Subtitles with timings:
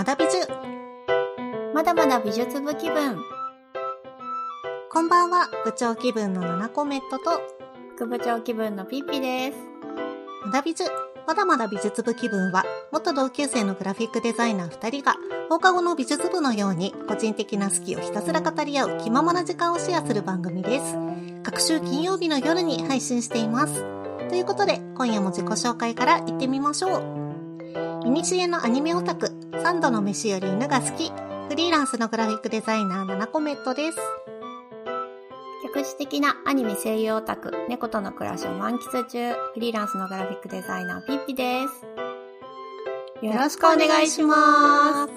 [0.00, 0.48] まだ美術。
[1.74, 3.18] まだまだ美術部気分。
[4.90, 7.42] こんばんは、部長気分のナナコメットと、
[7.96, 9.58] 副部長気分のピッピです。
[10.46, 10.90] まだ美術。
[11.26, 15.16] まだまだ美術部気分は、元同級生のグラフィックデザイナー二人が、
[15.50, 20.96] 放課後の美術部のように、個人的な好きをひたすら語り合う気ままな時間をシェアする番組です。
[21.42, 23.84] 各週金曜日の夜に配信しています。
[24.30, 27.19] ということで、今夜も自己紹介から行ってみましょう。
[28.04, 29.30] いにしえのアニメオタク、
[29.62, 31.10] 三度の飯より犬が好き、
[31.48, 33.98] フリーランスのグラフィックデザイナー、ナナコメットです。
[35.62, 41.64] 客視的なアニメ声優オタク、猫との暮らしを満喫中、フリーランスのグラフィックデザイナー、ピッピで
[43.20, 43.26] す。
[43.26, 45.12] よろしくお願いします。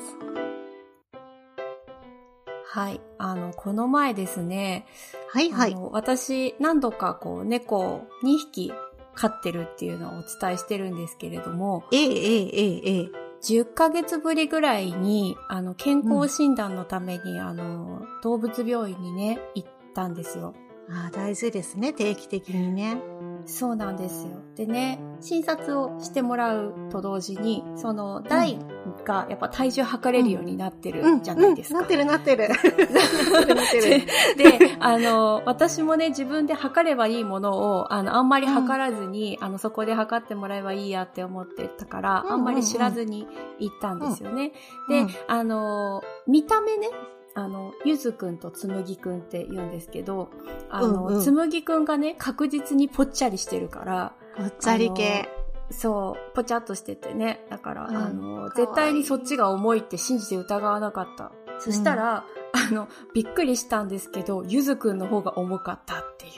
[2.65, 2.99] はい。
[3.17, 4.85] あの、この前ですね、
[5.29, 8.73] はいはい私、何度かこう、猫を2匹
[9.15, 13.09] 飼ってるっていうのをお伝えしてるんですけれども、ええええええ。
[13.43, 20.53] 10ヶ月ぶりぐらいに、あの、健康診断のために、うん、あの、動物病院にね、行ったんですよ。
[20.89, 22.97] ああ、大事ですね、定期的にね。
[23.45, 24.41] そうなんですよ。
[24.55, 28.57] でね、診察をしてもらうと同時に、その台
[29.05, 31.79] がやっぱ体重測れるようになってるじゃないですか。
[31.79, 32.49] なってるなってる。
[32.49, 32.75] なってる
[33.55, 34.59] なってる。
[34.59, 43.27] で、あの、私もね、自分で測ればいいものを、あの、あんまり測らずに、あの、そこで測ってもらえばいいやって思ってたから、うんうんうんあんまり知らずに
[43.59, 44.53] 行ったんですよね。
[44.89, 46.89] うんで、あの、見た目ね、
[47.35, 50.29] あの、ゆずくんとつむぎくんって言うんですけど、
[50.69, 55.29] あの、うんうんつむぎくんがね、確実にぽっちゃりしてるから、ぽっちゃり系。
[55.71, 57.45] そう、ぽちゃっとしててね。
[57.49, 61.31] だから、うんあの、絶対にそっちが重いって信じて疑わなかった。
[61.59, 66.33] そしたら、あの、びっくりしたんですけど、ゆずくんの方が重かったっていう。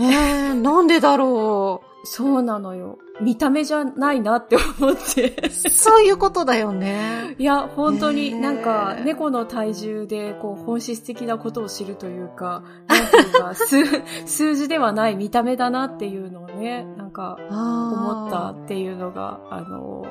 [0.00, 2.98] えー、なんでだろそうなのよ。
[3.20, 5.36] 見た目じゃないなって思って。
[5.46, 5.50] う。
[5.50, 7.36] そういうことだよね。
[7.38, 13.84] いや、本当になんか、猫の体重で、こう、本質的なことを知るというか、なんていうか、 数、
[14.26, 20.04] 数字ではない見た目だなっていうのをね、なんか、思ったっていうのが、あの、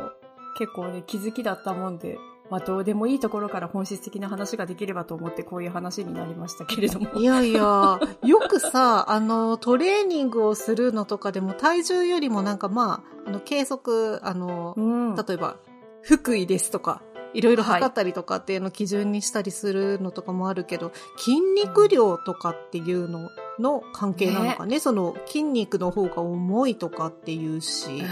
[0.58, 2.18] 結構ね、気づきだったもんで、
[2.52, 7.10] まあ、どうでもいいところから本質的な話ができればと思ってこういう話になりましたけれども。
[7.16, 15.16] いやいや、よくさ、あの、トレーニングをするのとかでも体重よりもなんかまあ、あの、計測、あの、うん。
[15.16, 15.56] 例えば、
[16.02, 17.02] 福井ですとか、
[17.34, 23.30] いろいろ測ったりとかっていうのを基準にしたりするのとかもあるけど、筋肉量とかっていうの
[23.60, 24.80] の関係なのかね。
[24.80, 28.04] その筋肉の方が重いとかっていうし。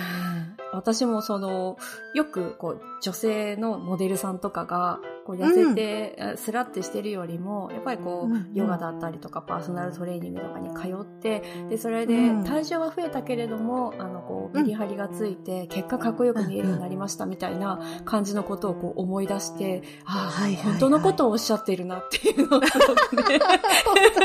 [0.72, 1.78] 私もその、
[2.14, 12.44] よくこう、女性のモデルさんとかが、こう痩せて、あスラってしてるよりも、やっぱりこう、ヨガだったりとか、パーソナルトレーニングとかに通って、で、それでうん。
[12.44, 14.64] 体重は増えたけれども、あの、こう、うん。
[14.64, 20.72] メリハリがついて、結果かっこよく見えるようになりましたみたいな感じのことをこう思い出して、ああ、はいはいはい。
[20.72, 22.78] 本当のことをおっしゃってるなっていうのをね、そ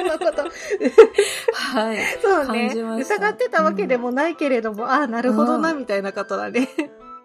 [0.00, 0.42] んなこと。
[1.52, 1.98] はい。
[2.22, 2.75] そうね。
[2.75, 6.69] 疑ってたわけでもないけれども、ああ、なるほどな、うんみたいなことだね。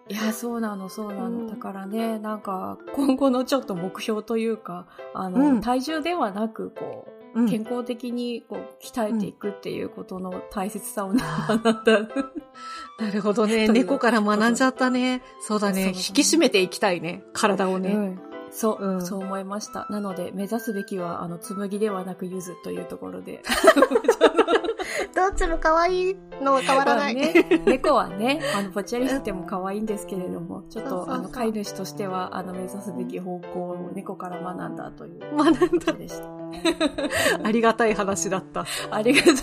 [0.08, 1.26] いや、そうなの、そうなの。
[1.28, 11.82] うんだからね、なんか、今後のちょっと目標というか、あの、うん体重ではなく、こう、うん健康的に、こう、鍛えていくっていうことの大切さを学んだ。
[12.98, 13.68] なるほどね。
[13.72, 15.22] 猫から学んじゃったね。
[15.40, 15.88] そうだね。
[15.88, 17.22] 引き締めていきたいね。
[17.32, 17.90] 体をね。
[17.90, 19.86] うんそう、うんそう思いました。
[19.90, 23.42] なので、目指すべきは、あの、紬ではなく柚子というところで。
[25.14, 27.14] どっちも可愛いのは変わらない。
[27.14, 36.24] まあね、猫はね、あの、ぽっちゃりしてても可愛いんですけれども、ちょっと、あの、飼い主としては、あの、目指すべき方向を猫から学んだという学んことでした。
[36.24, 36.40] だ。
[37.44, 38.66] ありがたい話だった。
[38.90, 39.34] ありがとう。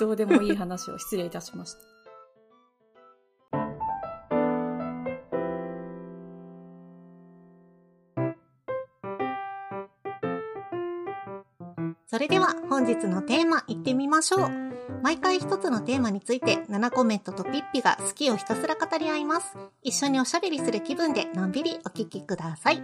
[0.00, 2.03] どうでもいい話を失礼いたしました。
[12.14, 14.50] それでは本日のテーマいってみましょう。
[15.02, 19.56] 毎回一つのテーマについて7コメントとピッピが好きをひたすら語り合います。
[19.82, 22.80] 一緒におしゃべりする気分でのんびりお聞きください。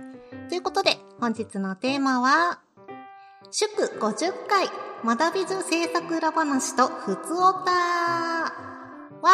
[0.48, 2.58] ということで本日のテーマは、
[3.52, 4.66] 祝50回
[5.04, 7.70] まだ美術制作裏話とふつおた
[9.22, 9.30] わ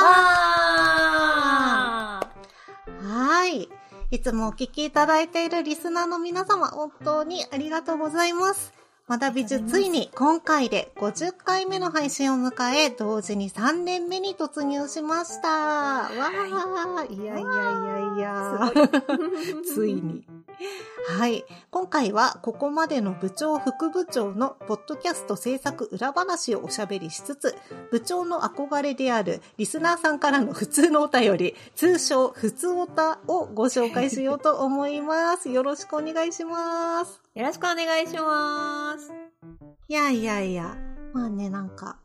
[2.20, 3.66] ーはい。
[4.10, 8.75] いつもお聞きいただいているリスナーの皆様、本当にありがとうございます。
[9.08, 15.49] まだ美術ついに今回で50回目の配信を迎え、同時に3年目に突入しました。
[15.49, 17.44] わー、いやいやい
[17.87, 18.73] やいや。
[19.64, 20.25] ついに。
[21.08, 21.44] はい。
[21.70, 27.55] 今回はここまでの部長副部長のポッドキャスト制作裏話をおしゃべりしつつ、
[27.91, 35.50] 部長の憧れであるリスナーさんからの普通のお便り、通称普通おたをご紹介しようと思います。
[35.50, 37.20] よろしくお願いします。
[37.35, 39.12] よろしくお願いします。
[39.88, 40.76] いやいやいや、
[41.12, 41.99] まあね、なんか、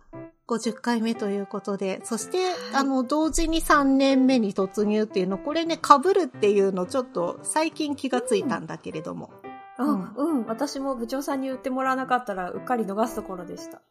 [0.51, 9.31] 50回目ということで、そして、はい、あの、同時に3年目に突入っていうの、これね、被るっていうの、ちょっと最近気がついたんだけれども。
[9.79, 13.81] うん、うん、私も部長さんに言ってもらわなかったら、うっかり逃すところでした。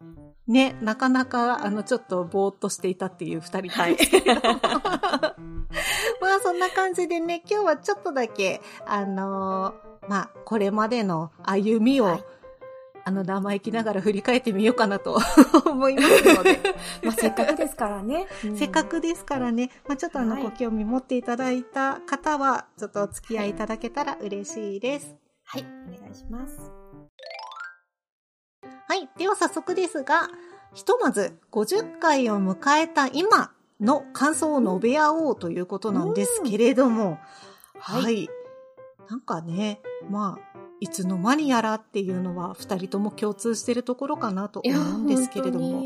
[0.47, 3.97] ね、なかなか、あの、ちょっとぼーっとしていたっていう二人はい。
[6.21, 12.25] まあ、そんな感じでね、今日はちょっとだけ、あのー、まあ、これまでの歩みを、はい
[13.11, 15.19] あの、生意気ながら振り返ってみようかなと
[15.67, 16.61] 思いますので
[17.03, 18.29] まあ、せっかくですからね。
[18.57, 19.71] せっかくですからね。
[19.89, 25.17] まあ、ちょっとあの、ご興味持っていただいた方は、ちょっとお付き合いいただけたら嬉しいです。
[25.45, 26.71] はい、お願いします。
[28.89, 30.29] はい、では早速ですが、
[30.73, 37.19] ひとまず50回を迎えた今の感想を述べ合おうということなんですけれども、
[37.77, 38.29] はい、はい。
[39.09, 40.50] なんかね、まあ、
[40.81, 45.83] いつの間にやらっていうのは二人とも共通してるところかなと思うんですけれども。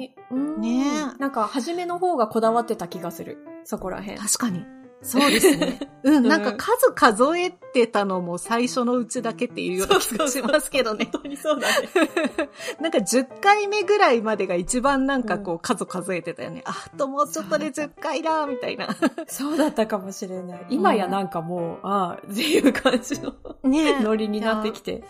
[0.59, 0.85] ね
[1.19, 3.39] なんか初めの方がこだわってた気がする。
[3.65, 4.19] そこら辺。
[4.19, 4.65] 確かに。
[5.05, 5.79] そうですね。
[6.03, 11.09] うん、なんか数数えてたのも最初のうちだけっていうような気がしますけどね。
[11.13, 11.89] 本当にそうだね。
[12.81, 16.63] なんか10回目ぐらいまでが一番なんかこう数数えてたよね。
[16.67, 18.89] うん、あ、ともうちょっとで10回だ、みたいな。
[19.29, 20.67] そうだったかもしれない。
[20.71, 25.05] 今やなんかもう、ああ、っていう感じの、ね、 ノリになってきて。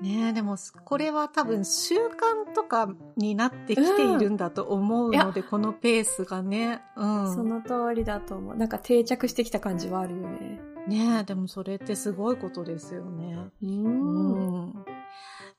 [0.00, 6.82] ねえ、でも、これは多分習慣とかになってきているんだと思うので、うん、このペースがね。
[6.96, 7.34] うん。
[7.34, 8.56] その通りだと思う。
[8.56, 10.60] なんか定着してきた感じはあるよね。
[10.88, 13.38] ねえ、でもそれってすごいことですよね。
[13.62, 14.72] うん。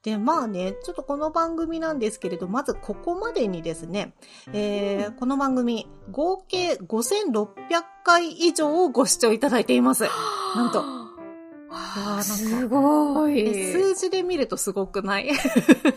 [0.04, 4.14] で、まあね、ちょっとこの番組なんですけれど、まずここまでにですね、
[4.52, 7.56] えー、この番組、合計5600
[8.04, 10.04] 回以上ご視聴いただいています。
[10.56, 11.03] なんと。
[12.22, 13.72] すごい。
[13.72, 15.30] 数字で見るとすごくない？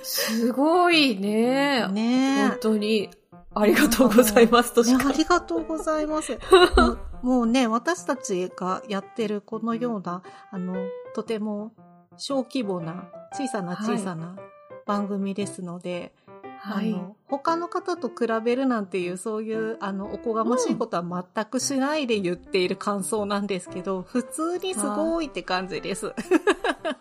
[0.02, 1.87] すごいね。
[1.88, 3.11] ね本当に。
[3.55, 5.08] ありがとうございますとしか。
[5.08, 6.38] ありがとうございます
[7.23, 10.76] もうね、私たちがやってるこのような、あの、
[11.14, 11.73] とても
[12.19, 14.37] 小規模な、小さな小さな
[14.84, 16.25] 番組ですので、はい、
[16.69, 26.13] あの、他の方と比べるなんていう、そういう、あの、おこがましいことは全くしないで言っている感想なんですけど、普通にすごいって感じです。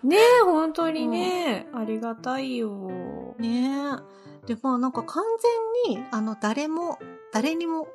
[0.03, 3.35] ねえ、本当にね、うん、ありがたいよ。
[3.39, 3.71] ね
[4.45, 4.47] え。
[4.53, 5.23] で、まあなんか完
[5.87, 6.99] 全に、あの、誰も、
[7.31, 7.87] 誰にも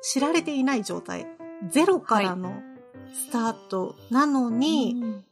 [0.00, 1.26] 知られていない状態。
[1.68, 2.62] ゼロからの
[3.12, 5.24] スタートなのに、はいうん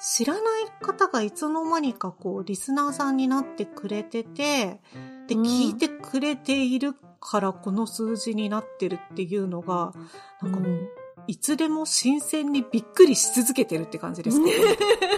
[0.00, 0.42] 知らない
[0.80, 4.80] 方がいつの間にかこう、リスナーさんになってくれてて、
[5.26, 9.92] で、聞いてくれているからこの数字になってるっていうのが、
[10.40, 10.88] なんかもう、
[11.26, 14.52] いつでも新鮮にびっくりし続けてるって感じですね。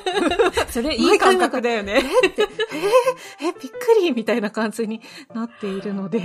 [0.68, 2.02] それいい感覚だよね。
[2.24, 5.00] えって、えー、え、びっくりみたいな感じに
[5.34, 6.18] なっているので、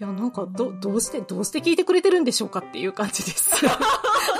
[0.00, 3.50] いや、なんか、ど、どうして、どうして聞いてくれてるんでしょうかっていう感じです。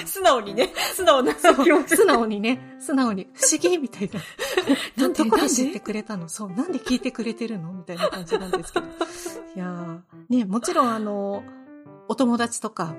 [0.06, 1.34] 素直にね、素直な。
[1.34, 1.96] 気持ち。
[1.96, 4.20] 素直にね、素直に、不思議みたいな。
[5.02, 6.28] なんで、なんで知ってくれたの？
[6.28, 7.72] そう、なんで聞いてくれてるの？
[7.72, 8.86] みたいな感じなんですけど。
[8.86, 11.42] いやね、もちろんあの、
[12.08, 12.94] お友達とか、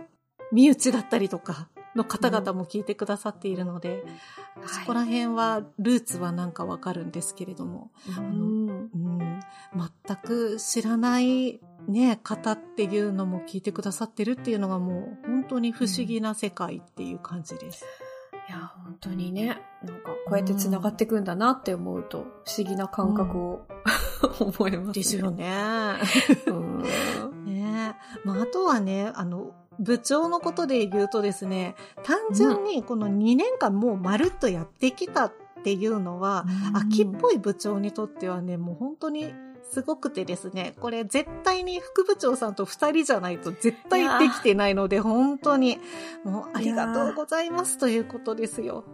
[0.52, 4.04] 身内だったりとかの方々も聞いてくださっているので、
[4.62, 9.40] うん、そこら辺は、ルーツはなんかわかるんですけれども、うん、あの、うん、
[10.06, 17.86] 全く知らないね、方っていうのも聞いてくださってるっていうのがもう本当に不思議な世界っていう感じです。
[18.48, 23.68] いや、本当にね、なんかこうやって繋がっていくんだなって思うと、不思議な感覚を、
[24.40, 24.94] うん、 思います、ね。
[24.94, 25.54] ですよね。
[26.48, 39.34] うん、ねまあ、あとはね、あの、部長のことで言うとですね、単純にこの2年間もうまるっとやってきたっていうのは、うん、秋っぽい部長にとってはね、もう本当に
[39.72, 45.79] すごくてですね、これ絶対に副部長さんと二人じゃないと絶対できてないので、本当に、
[46.24, 48.86] もうありがとうございますということですよ。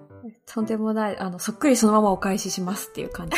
[0.46, 3.38] とんでもない、あの、そっくりそのままお返ししますっていう感じ。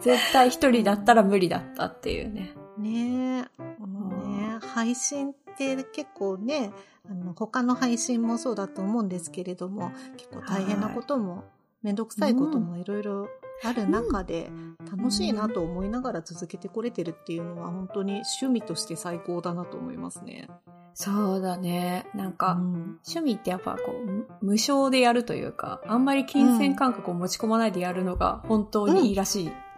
[0.00, 2.54] 絶対一人だったら無理だったっていうね。
[2.78, 3.62] ねえ。
[3.72, 6.72] ね配信って結構ね、
[7.08, 11.44] あの、他の配信もそうだと思うんですけれども、結構大変なことも、
[11.82, 13.28] めんどくさいこともいろいろ
[13.64, 14.50] ある中で
[14.90, 20.48] 楽しいなと思いながら続けてこれてるっていうのは本当に趣味として最高だなと思いますね。
[20.94, 22.06] そうだね。
[22.14, 22.98] なんか、うん。
[23.06, 29.71] 趣味ってやっぱこう、む無償でやるというか、あんまり金銭感覚を持ち込まないでやるのが本当にいいらしうん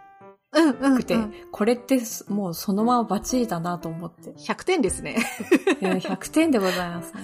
[0.55, 1.17] うん、くて、
[1.51, 4.31] これってすもうそのままバッチリだなと思って。
[4.31, 5.17] 100点ですね。
[5.81, 7.21] いや100点でございます、ね。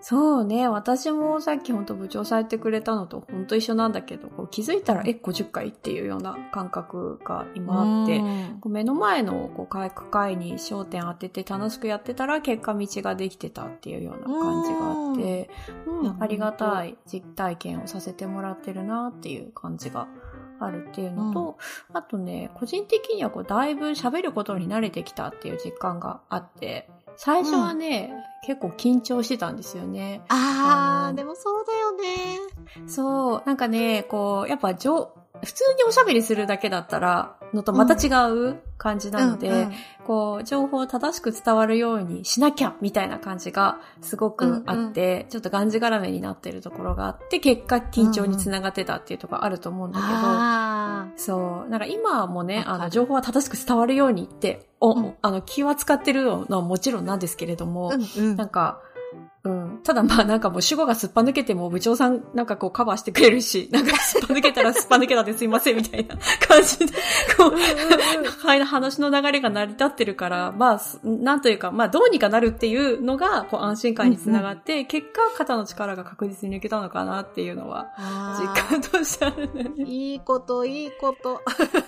[0.00, 15.50] そうね、私もさっき本当部長されてくれたのと本当一緒なんだけど、こう気づいたら、え、50回っていうような感覚が今あって、うんこう目の前のこう回復会に焦点当てて楽しくやってたら結果道ができてたっていうような感じがあって、
[15.86, 20.08] うんありがたい実体験をさせてもらってるなっていう感じが
[20.60, 21.58] あるっていうのと、
[21.92, 28.12] あとね、個人的にはこうだいぶ喋ることに慣れてきたっていう実感があって、最初はね、
[28.46, 30.22] 結構緊張してたんですよね。
[30.28, 32.38] あー、あのでもそうだよね。
[32.86, 39.72] そう、なんかね、こう、やっぱじょ、普通におしゃべりするだけだったら、のとまた違う感じなので、うんうん
[40.08, 51.68] こう、情報を正しく伝わるようにしなきゃみたいな感じがすごくあって、ちょっとがんじがらめになってるところがあって、結果緊張につながってたっていうところあると思うんだけど、あそう。
[51.68, 55.14] なんか今もね、あの、情報は正しく伝わるようにって、お、うん。
[55.20, 58.20] あの、気は使ってるのはもちろんなんですけれども、ー。
[58.20, 58.36] うんうん。
[58.36, 58.80] なんか、
[59.44, 59.80] うん。
[59.84, 66.16] ただまあなんかもう主語がすっぱ抜けても部長さんなんかこうカバーしてくれるし、 なんかすっぱ抜けたらすっぱ抜けたですいませんみたいな
[66.46, 66.86] 感じで、
[67.36, 67.54] こう、
[68.46, 79.70] はい話の流れが成り立ってるから、まあ、すなんというか、まあどうにかなるっていうのが、こう安心感につながって、結果肩の力が確実に抜けたのかなっていうのは、あ実感としてあるんね。
[79.84, 81.42] いいこと、いいこと。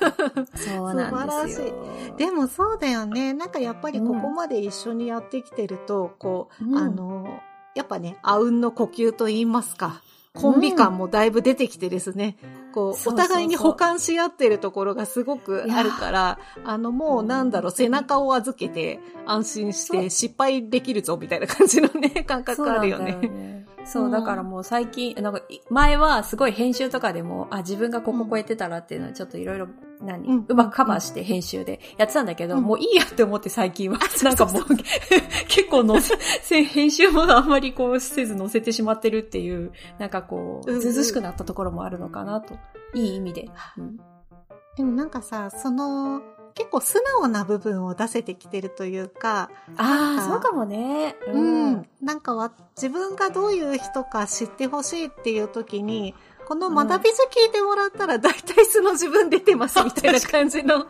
[0.55, 1.75] そうなんですよ
[2.17, 3.33] でもそうだよね。
[3.33, 7.41] なんかやっぱりここまで一緒にやってきてると、こう、うんあの、
[7.75, 10.03] やっぱね、あうんの呼吸と言いますか。
[10.33, 12.37] コンビ感もだいぶ出てきてですね、
[12.73, 23.67] こう、そうそうお互いに補完し合ってるところがすごくあるから、あの、もうなんだろう、背中を預けて安心して失敗できるぞみたいな感じのね、感覚あるよね。
[23.85, 24.11] そう、うん。
[24.11, 29.69] だからもう最近、なんか、い前はすごい編集とかでも、あ、自分がここ超えてたらっていうのはちょっといろいろ、
[30.01, 30.45] 何、うん。
[30.49, 32.63] うまくカバーして編集でやってたんだけど、うん。
[32.63, 34.63] もういいやって思って最近は、なんかもう、
[35.49, 42.55] 結構載せ、せ編集もあんまりこうせず載せてしまってるっていう、なんかこう、ずうずうしくなったところもあるのかなと。
[42.95, 43.49] いい意味で。
[43.79, 43.97] うん。
[44.77, 46.23] でもなんかさ、その、
[46.55, 51.17] 結構素直な部分を出せてきてるというか、ああ、そうかもね。
[51.27, 51.87] うん。
[52.03, 56.15] なんかは、自分がどういう人か知ってほしいっていう時に、
[56.51, 60.87] この学び図聞いてもらったら大体素の自分出てますみたいな感じの、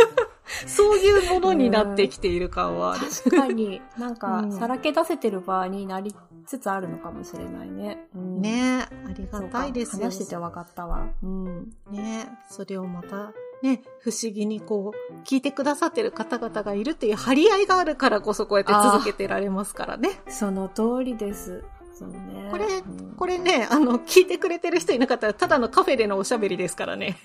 [0.66, 3.06] そういうものになってきている感はある。
[3.24, 6.14] 確かに、なんか、うんさらけ出せてる場になり
[6.46, 8.06] つつあるのかもしれないね。
[8.14, 10.04] うんねありがたいですよ。
[10.04, 11.06] 話してて分かったわ。
[11.22, 11.70] うん。
[11.90, 13.32] ねそれをまた、
[13.64, 20.10] ね、不思議にこう、聞いてくださってる方々がいるっていう張り合いがあるからこそこうやって続けてられますからね。
[20.28, 21.64] その通りです。
[21.94, 22.48] そうね。
[22.50, 27.16] これうんこれね、あの、聞いてくれてる人いなかったら、ただのカフェでのおしゃべりですからね。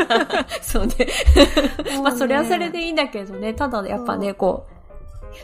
[0.62, 0.94] そうね。
[2.02, 3.52] まあ、それはそれでいいんだけどね。
[3.52, 4.74] ただ、やっぱね、こう、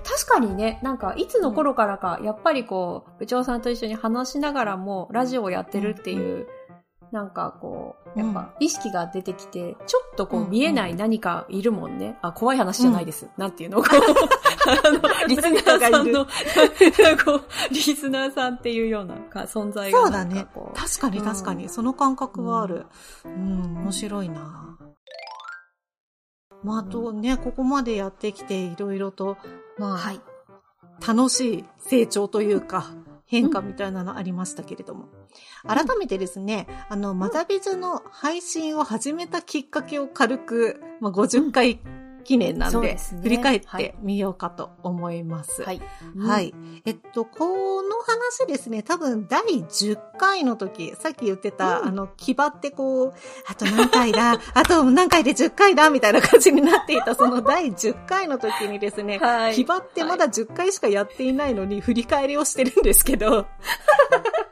[0.09, 6.47] 確かにね、なんか、いつの頃からか、やっぱりこう、部長さんと一緒に話しながらも、ラジオをやってるっていう、
[7.12, 12.17] なんかこう、やっぱ、意識が出てきて、ちょっとこう、うん見えない何かいるもんね。
[12.23, 13.29] あ、怖い話じゃないです。
[13.37, 13.83] なんていうの？
[13.83, 13.95] こう、
[14.87, 16.25] あの、リスナーさんの、
[17.25, 17.40] こ
[17.71, 20.47] う、リスナーさんっていうようなか存在がそうだね。
[20.75, 22.87] 確かに確かに、うんその感覚はある。
[23.25, 24.79] うん、面白いな
[26.62, 29.37] まあ、あとね、ここまでやってきて、いろいろと、
[29.79, 30.21] まあ、はい。
[31.07, 32.90] 楽しい成長というか、
[33.25, 35.09] 変化みたいなのありましたけれども。
[35.66, 41.80] 改めてですね、あの、まだびずの配信を始めたきっかけを軽く、まあ、50回
[42.25, 43.84] 記念なんで、振り返っはい。
[43.84, 45.62] てみようかと思います。
[45.62, 45.80] はい。
[46.18, 46.54] はい。
[46.84, 51.88] えっと、この話ですね、多分第10回の時、さっき言ってた、うん。
[51.88, 53.14] あの、気張ってこう、
[53.46, 59.54] あと何回だ、 あと何回で10回だ、みたいな感じになっていた、その第10回の時にですね、はい。
[59.60, 63.46] ってまだ10回しかやっていないのに、振り返りをしてるんですけど、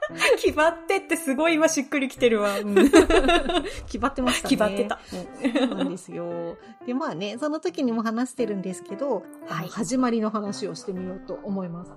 [0.43, 2.57] 決まってってすごい今しっくりきてるわ。
[3.87, 4.51] 気張ってましたね。
[4.51, 5.01] 決まってた。
[5.09, 6.57] そうなんですよ。
[6.87, 11.93] で、まあね、その時にも話してるんですけど、はい始まりの話をしてみようと思います。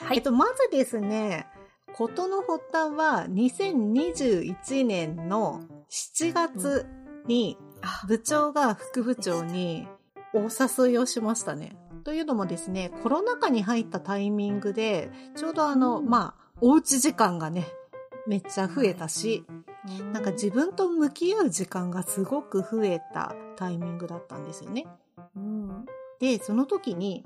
[0.00, 1.46] はいえっと、まずですね、
[1.94, 6.86] ことの発端は2021年の7月
[7.26, 9.88] にあ部長が副部長に
[10.34, 11.76] お誘いをしましたね。
[12.04, 17.66] というのもですね、コロナ禍に入ったタイミングで、ちょうどあの、うんまあ、おうち時間がね、
[18.26, 19.44] めっちゃ増えたし、
[20.12, 24.86] なんか自分と向き合う時間がすごく増えたタイミングだったんですよね。
[25.36, 25.86] うん
[26.20, 27.24] で、その時に、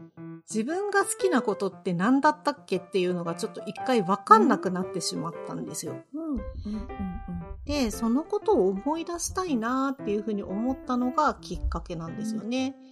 [0.50, 5.94] 自分が好きなことって何だったっけっていうのがちょっと一回わかんなくなってしまったんですよ。
[6.14, 6.40] うん。
[7.64, 12.76] で、そのことを思い出したいなっていうふうに思ったのがきっかけなんですよね。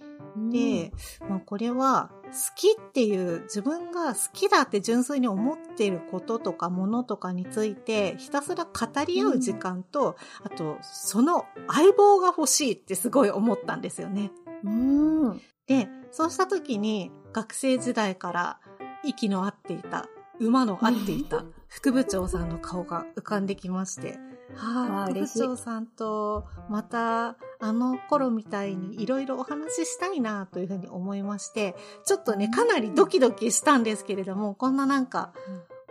[0.51, 0.91] で、
[1.27, 8.71] まあ、これは好きっていう自分が好きだって純粋に思っていることとかものとかについてひたすら語
[9.05, 14.31] り合う時間と、あとその相棒が欲しいってすごい思ったんですよね。
[14.63, 15.41] うん。
[15.67, 18.59] で、そうした時に学生時代から
[19.03, 20.07] 息の合っていた、
[20.39, 24.19] 馬の合っていた 副部長さんの顔が浮かんできまして、
[24.55, 31.75] はあ、副部長さんとまたあの頃みたいにいろいろお話ししたいなというふうに思いまして、
[32.05, 35.31] ちょっとね、かなりドキドキしたんですけれども、こんななんか、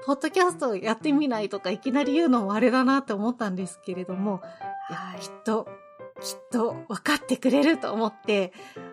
[0.04, 4.40] ポッドキャストやってみないとかいきなり言うのもあれだなって思ったんですけれども、
[4.90, 5.68] いやはいきっと、
[6.20, 8.52] きっと分かってくれると思って、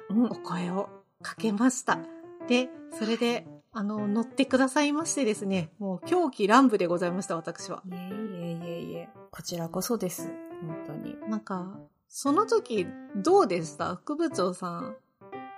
[0.10, 0.90] うんお声を
[1.24, 2.00] かけました。
[2.48, 7.82] で、それで、あの、乗ってくださいましてですね、もう狂気乱舞でございました、私は。
[7.86, 9.10] いえいえいえいえ。
[9.32, 10.32] こちらこそです。
[10.62, 11.18] 本当に。
[11.30, 11.78] なんか、
[12.10, 13.96] その時、どうでした？
[13.96, 14.96] 副部長さん。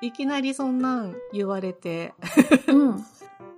[0.02, 2.14] いきなりそんなん言われて。
[2.68, 3.06] うん。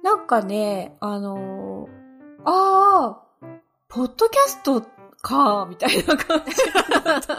[0.04, 2.02] なんかね、あのー
[2.44, 3.48] ああ、
[3.88, 4.84] ポッドキャスト
[5.22, 6.52] か、みたいな感じ。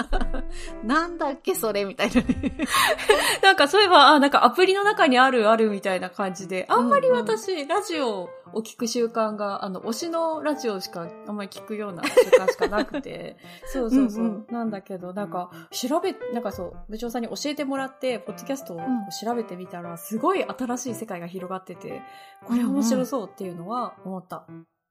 [0.86, 2.56] なんだっけ、それみたいなね。
[3.42, 13.36] なんかそういえば、あ、なんかアプリの中にあるあるみたいな感じで、あんまりうんうん私、ラジオを聞く習慣が、あの、推しのラジオしか、あんまり聞くような習慣しかなくて、
[13.72, 14.24] そうそうそう。
[14.24, 18.80] うんなんだけど、なんか、調べ、なんかそう、部長さんに教えてもらって、ポッドキャストを
[19.20, 22.02] 調べてみたら、すごい新しい世界が広がってて、
[22.46, 24.46] これ面白そうっていうのは思った。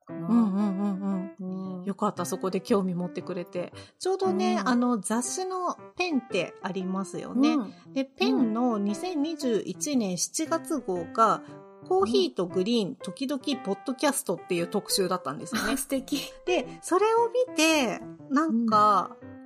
[0.09, 0.57] うんうんう
[0.97, 1.35] ん。
[1.39, 3.73] うんよかった、そこで興味持ってくれて。
[3.99, 7.53] ちょうどね、うんあの、雑誌のペンってありますよね。
[7.53, 11.41] うんで、ペンの2021年7月号が、
[11.87, 15.77] コーヒーとグリーン、時々ポッドキャストっていう特集だったんですよねあ。
[15.77, 16.31] 素敵。
[16.45, 19.40] で、それを見て、なんか、あ、うん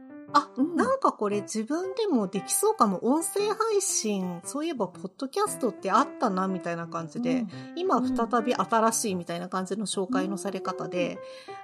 [0.75, 3.05] なんかこれ自分でもできそうかも。
[3.05, 11.19] 音声配信、そういえばポッドキャストってあったな、みたいな感じで、今うん再び新しいみたいな感じの紹介のされ方で、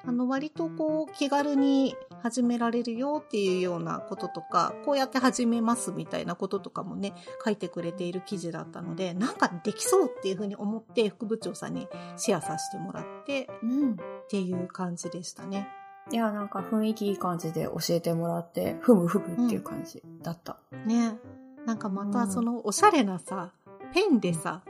[0.06, 13.92] あの割とこう気軽に始められるよっていうようなこととか、こうやって始めますみたいなこととかもね、書いてくれている記事だったので、なんかできそうっていうふうに思って副部長さんにシェアさせてもらってうん。
[13.94, 13.96] っ
[14.30, 15.68] ていう感じでしたね。
[16.10, 20.58] いや、なんか雰囲気いい感じで教えてもらって、ふむふむっていう感じだった。
[20.86, 21.18] ね。
[21.66, 23.52] なんかまうんたそのおしゃれなさ、
[23.94, 24.62] ペンでさ、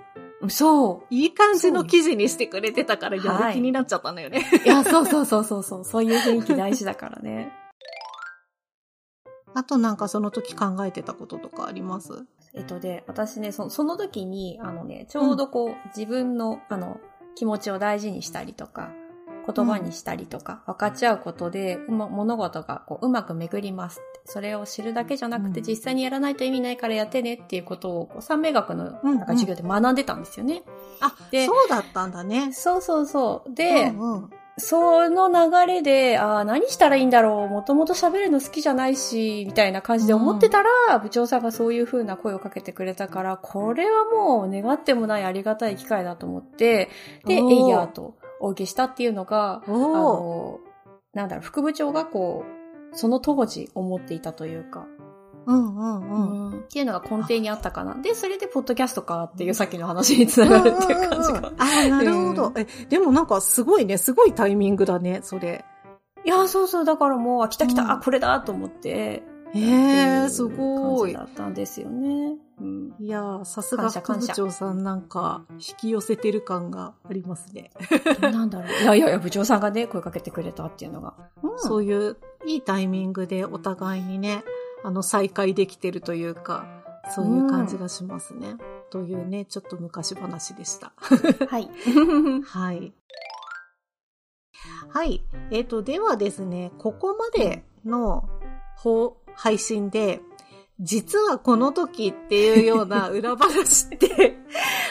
[0.50, 4.44] そいい感じの記事にしてくれてたからやはいる気になっちゃったのよね。
[4.54, 4.68] う。
[4.68, 5.86] いや、そうそうそうそうそう。
[5.86, 7.52] そういう雰囲気大事だからね。
[9.54, 12.26] あとなんかその時考えてたこととかあります？
[12.54, 17.00] えっとで、私ね、そその時に、あのね、ちょうどこう、自分の、あの、
[17.36, 18.92] 気持ちを大事にしたりとか、
[19.46, 24.02] 言葉にしたりとか、分かち合うことで、うま物事がこううまく巡ります。
[24.26, 30.64] それを知るだけじゃなくて、うん実際にやらないと意味ないからやってねっていうことを、こう三名学のうんなんか授業で学んでたんですよね。
[31.00, 32.52] あ、でそうだったんだね。
[32.54, 33.54] そうそうそう。
[33.54, 46.90] で、うんうんその流れで、ああ、何したらいいんだろう、もともと喋るの好きじゃないし、みたいな感じで思ってたら、部長さんがそういう風な声をかけてくれたから、これはもう願ってもないありがたい機会だと思って、
[47.26, 50.60] で、おーエイヤーとお受けしたっていうのが、あの、
[51.14, 52.46] なんだろう、副部長がこ
[52.94, 54.88] う、その当時思っていたというか、
[55.46, 56.52] うんうんうん。
[56.52, 57.96] うんっていうのが根底にあったかな。
[57.96, 61.62] で、それでポッドキャストかっていうさっきの話につながるっていう感じがうんうんうん。
[61.62, 62.54] ああ、なるほど。
[62.56, 65.66] え、でもなんかすごいね、すごいタイミングだね、それ。
[66.24, 69.24] いや、そうそう、だからもう、あ来た来た、うんあ、これだと思って、
[69.54, 71.32] へえ、うすごい感じ。
[71.32, 72.36] だったんですよね。
[72.62, 72.96] うん。
[73.00, 77.72] いやー、さすが副部長さんなんか引き寄せてる感がありますね。
[78.22, 78.72] なんだろう。
[78.84, 81.16] いやいやいや、部長さんがね、声かけてくれたっていうのが。
[81.44, 84.44] うんそういういいタイミングでお互いにね、
[84.84, 86.66] あの再会できてるというか、
[87.10, 88.58] そういう感じがしますね。
[88.90, 90.94] というね、ちょっと昔話でした。
[91.48, 91.70] はい。
[92.46, 92.94] はい。
[94.90, 95.24] はい。
[95.52, 98.28] えっ、と、ではですね、ここまでの
[98.78, 100.22] 放配信で、
[100.82, 104.38] 実はこの時っていうような 裏話って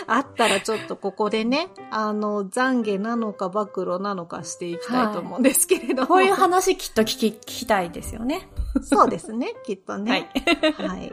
[0.06, 6.08] あったらちょっとここでね、あの、懺悔なのか暴露なのかしていきたいと思うんですけれども。
[6.08, 8.48] こういう話きっと聞き、聞きたいですよね。
[8.82, 10.30] そうですね、きっとはね。
[10.34, 10.82] い。
[10.82, 11.12] はい。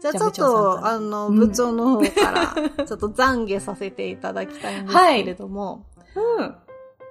[0.00, 5.86] じゃあちょっと、らあの、うん部長の方から、ちょっと懺悔させていただきたいんですけれども、
[6.38, 6.54] うん。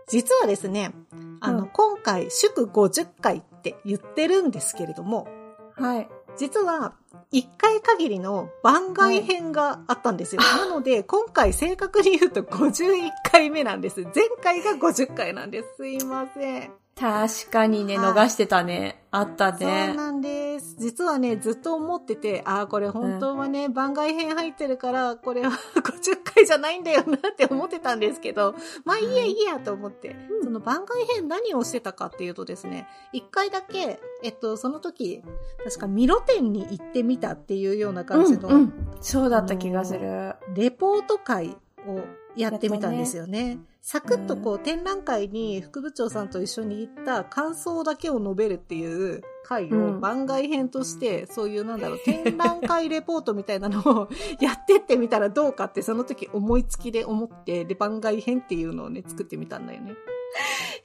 [0.07, 0.93] 実はですね、
[1.41, 5.27] あの、うん今回、祝50回って言ってるんですけれども、
[5.75, 6.09] はい。
[6.37, 6.93] 実は、
[7.31, 10.41] 一回限りの番外編があったんですよ。
[10.41, 14.01] なので、今回正確に言うと51回目なんです。
[14.15, 15.69] 前回が50回なんです。
[15.77, 16.71] すいません。
[16.99, 19.00] 確かにね、逃してたね。
[19.13, 19.93] あったそうね。
[19.93, 20.77] なんです。
[20.79, 35.21] 実はね、ずっと思ってて、ああ、これ本当はね、番外編入ってるから、これは 50回じゃないんだよなって思ってたんですけど、まあいいやいいやと思って、その番外編何をしてたかっていうとですね、一回だけ、えっと、その時、
[35.65, 40.35] 確かミロ店に行ってみたっていうような感じの、うんうんそうだった気がする。
[40.53, 42.01] レポート会を
[42.35, 43.57] やってみたんですよね。
[43.83, 59.95] サクッとこう、展覧会に副部長さんと一緒に行った感想だけを述べるっていう会をうん番外編として、そういうなんだろう、展覧会レポートみたいなのをやってってみたらどうかってその時思いつきで思って、で、番外編っていうのをね、作ってみたんだよね。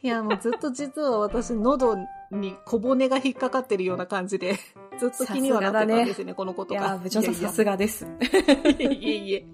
[0.02, 1.96] いや、もうずっと実は私、喉
[2.30, 4.56] に小骨が引っかかってるような感じで、
[4.98, 6.80] ずっと気にはなってたんですね、このことが。
[6.80, 8.06] いや、部長さんさすがです。
[8.78, 9.46] いえいえ。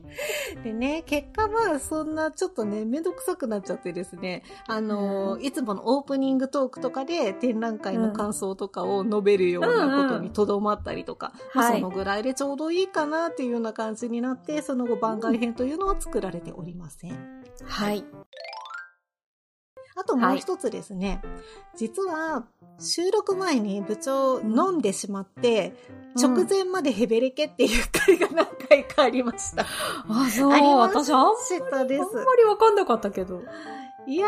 [0.62, 17.42] でね、結果はそんなちょっとね、めんどくさくなっちゃってですね、あの、うんいつものオープニングトークとかで展覧会の感想とかを述べるようなことにとどまったりとか、まあはいそのぐらいでちょうどいいかなっていうような感じになって、その後番外編というのは作られておりません。
[17.64, 18.04] はい。
[19.94, 21.20] あともう一つですね、
[21.76, 22.44] 実は
[22.78, 29.62] 収録前に部長飲んでしまって、うん直前までヘベレケっていう回が何回かありました。
[29.62, 30.52] あ、そう。
[30.52, 32.02] ありま私あんしたです。
[32.02, 33.42] あんまりわかんなかったけど。
[34.06, 34.26] いや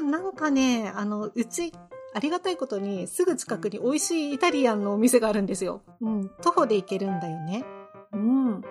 [0.00, 1.72] ー、なんかね、あの、うち、
[2.14, 5.82] ありがたいことに、すぐ近くに美味しいイタリアンのお店があるんですよ。
[6.00, 6.30] うん。
[6.40, 7.64] 徒歩で行けるんだよね。
[8.12, 8.64] うん。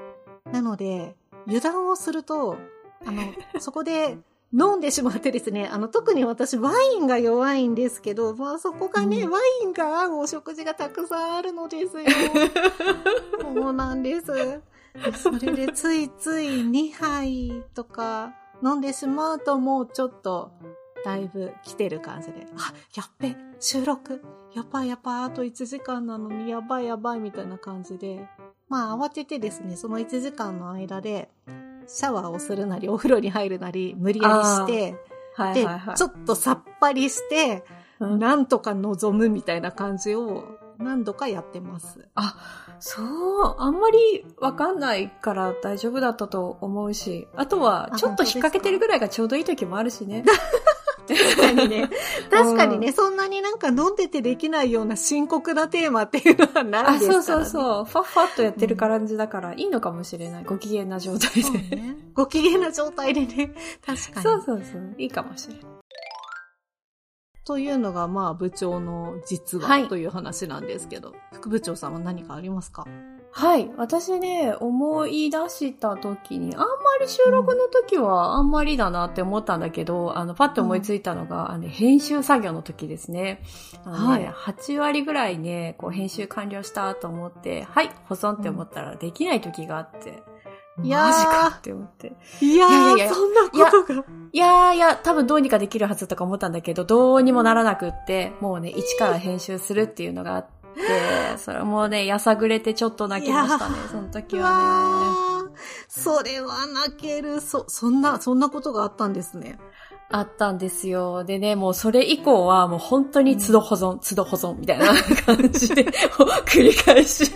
[0.51, 2.57] なので、油断をすると、
[3.05, 3.21] あの、
[3.59, 4.17] そこで
[4.53, 12.05] 飲んでしまってですね、あの、特に私ワインが弱いんですけど、まあそこがね、うんワインが合うお食事がたくさんあるのですよ。
[13.41, 14.27] そうなんです。
[14.27, 18.33] でそれでついつい2杯とか
[18.63, 20.51] 飲んでしまうともうちょっと
[21.05, 24.21] だいぶ来てる感じで、あ、やっべ、収録、
[24.55, 28.27] やばいやばい、あと1時間なのにやばいやばいみたいな感じで、
[28.69, 31.29] まあ慌ててですね、その1時間の間で、
[31.87, 34.97] シャワーをするなり、お風呂に入るなり、無理やりして、で、
[35.35, 35.95] はいはいはい。
[35.95, 37.63] ちょっとさっぱりして、
[37.99, 40.43] うんなんとか望むみたいな感じを
[40.77, 42.07] 何度かやってます。
[42.13, 42.35] あ、
[42.79, 50.23] そう、あんまりわかんないから大丈夫だったと思うし、あとはあちょっと引っ掛けてるぐらいがちょうどいい時もあるしね。
[51.15, 51.89] 確かにね。
[52.29, 57.23] 確かにね、そんなになんか飲んでてできないような深刻なテーマっていうのはなあ、いですから、ね。
[57.23, 57.85] そうそうそう。
[57.85, 60.43] ファッファッとやってる感じだからいいのかもしれない。
[60.43, 61.75] ご機嫌な状態で。
[61.75, 61.95] ね。
[62.13, 63.53] ご機嫌な状態でね。
[63.85, 64.23] 確かに。
[64.23, 64.95] そうそうそう。
[64.97, 65.63] いいかもしれない。
[67.45, 72.85] というのが、まあ、部長の実はい話という話なんですけど、副部長さんは何かありますか？
[73.31, 73.69] はい。
[73.77, 76.65] 私ね、思い出した時に、あんま
[76.99, 83.43] り収録の時はあんまりだなって思ったんだけど、あの、パッと思いついたのが、あの、編集作業の時ですね。
[83.85, 90.23] あのね、はい8割ぐらいね、こう、編集完了したと思って、はい、保存って思ったらできない時があって、
[90.83, 92.13] いやーマジかって思って。
[92.41, 94.05] いやーいやそんなことが。
[94.31, 100.56] いやーいや、多分どうにかできるはずとか思ったんだけど、どうにもならなくって、もうね、一から編集するっていうのがあって、
[101.37, 105.53] それもね、やさぐれてちょっと泣きましたねその時うはね。
[105.87, 107.41] それは泣ける。
[107.41, 109.59] そ、そんな、そんなことがあったんですね。
[110.09, 111.23] あったんですよ。
[111.25, 114.87] でね、もうそれ以降はもう本当に都度保存、都度保存みたいな
[115.25, 117.25] 感じで、繰り返し。
[117.25, 117.31] そ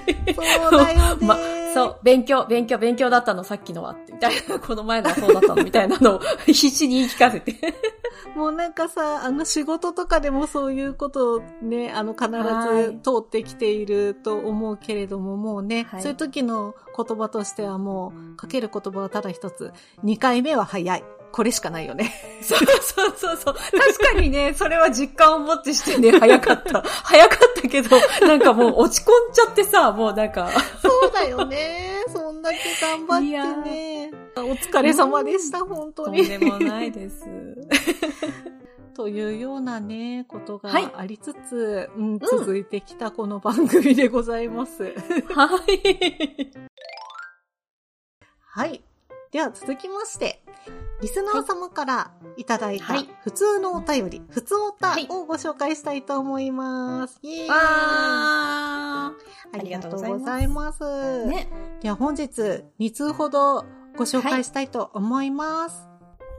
[0.70, 1.28] うだよね。
[1.28, 1.38] ま、
[1.74, 7.56] そう、勉強、勉強、勉強だったの、さっきのはって、みたいな、この前のはそうだったの、みたいなのを 必死に言い聞かせて。
[8.36, 19.74] もうなんかさ、あの仕事とかでもそういうことをね、あの必はいず通ってきていると思うけれども、もうね、はいそういう時の言葉としてはもう、かける言葉はただ一つ。
[20.06, 21.04] 2回目は早い。
[21.32, 22.12] これしかないよね。
[22.42, 23.54] そうそうそうそう。
[23.54, 26.82] 確かにね、それは実感を持ってしてね、 早かった。
[26.82, 30.50] 早かったけど、なんかもう落ち込んじゃってさ、もうなんか、
[30.82, 32.04] そうだよね。
[32.08, 34.12] そんだけ頑張いやってね。
[34.38, 36.28] お疲れ様でした、本当に。
[36.28, 37.26] とんでもないです。
[38.94, 44.94] というようなね、ことがはいありつつ、うん、続いてきたこの番組でございます。
[45.34, 46.52] はい。
[48.54, 48.84] はい。
[49.32, 50.44] では続きまして、
[51.02, 57.20] リスナー様からいただいたはい普通のお便り、普通おたはいをご紹介したいと思います。
[57.24, 59.14] イエーイわあ
[59.62, 60.84] りがとうございます。
[60.84, 61.26] ー。
[61.26, 61.50] ね。
[61.82, 63.66] では本日2通ほど
[63.98, 65.88] ご紹介したいと思います。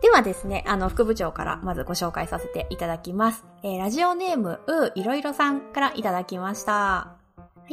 [0.00, 3.44] ではですね、あの、副部長からまずご紹介させていただきます。
[3.62, 7.21] えーラジオネーム、ういろいろさんからいただきました。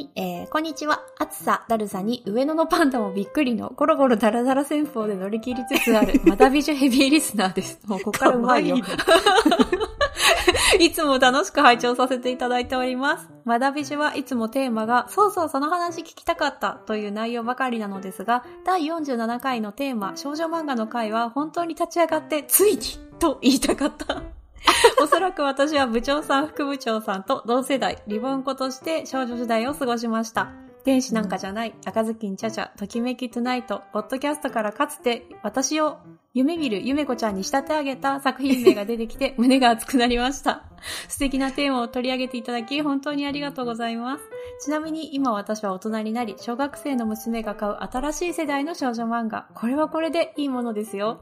[0.00, 1.02] い、えー、こんにちは。
[1.18, 7.78] 暑さ、だるさに上野のパンダもびっくりのゴロゴロダラダラ戦法で乗り切りつつある まだ美女ヘビーリスナーです。
[7.86, 8.78] もうここからうまいよ。
[10.80, 13.28] いつも楽しく拝聴させていただいております。
[13.44, 22.80] まだ美女はいつもテーマが、そうそうその話聞きたかったという内容ばかりなのですが、第47回のテーマ、少女漫画の回は本当に立ち上がって、ついに
[23.18, 24.22] と言いたかった。
[25.02, 30.69] おそらく私は部長さん、副部長さんと同世代、リボン子として少女時代を過ごしました。
[30.84, 35.98] 天使なんかじゃない、赤ずきんちゃちゃ、ときめきトゥナイト、ポッドキャストからかつて私を
[36.32, 40.64] 夢見るゆめこちゃんに仕立て上げた作品名が出てきて 胸が熱くなりました。
[41.08, 44.24] 素敵なテーマを取り上げていただき本当にありがとうございます。
[44.60, 49.48] ちなみに今私は大人になり、小学生の娘が買う新しい世代の少女漫画。
[49.54, 51.20] これはこれでいいものですよ。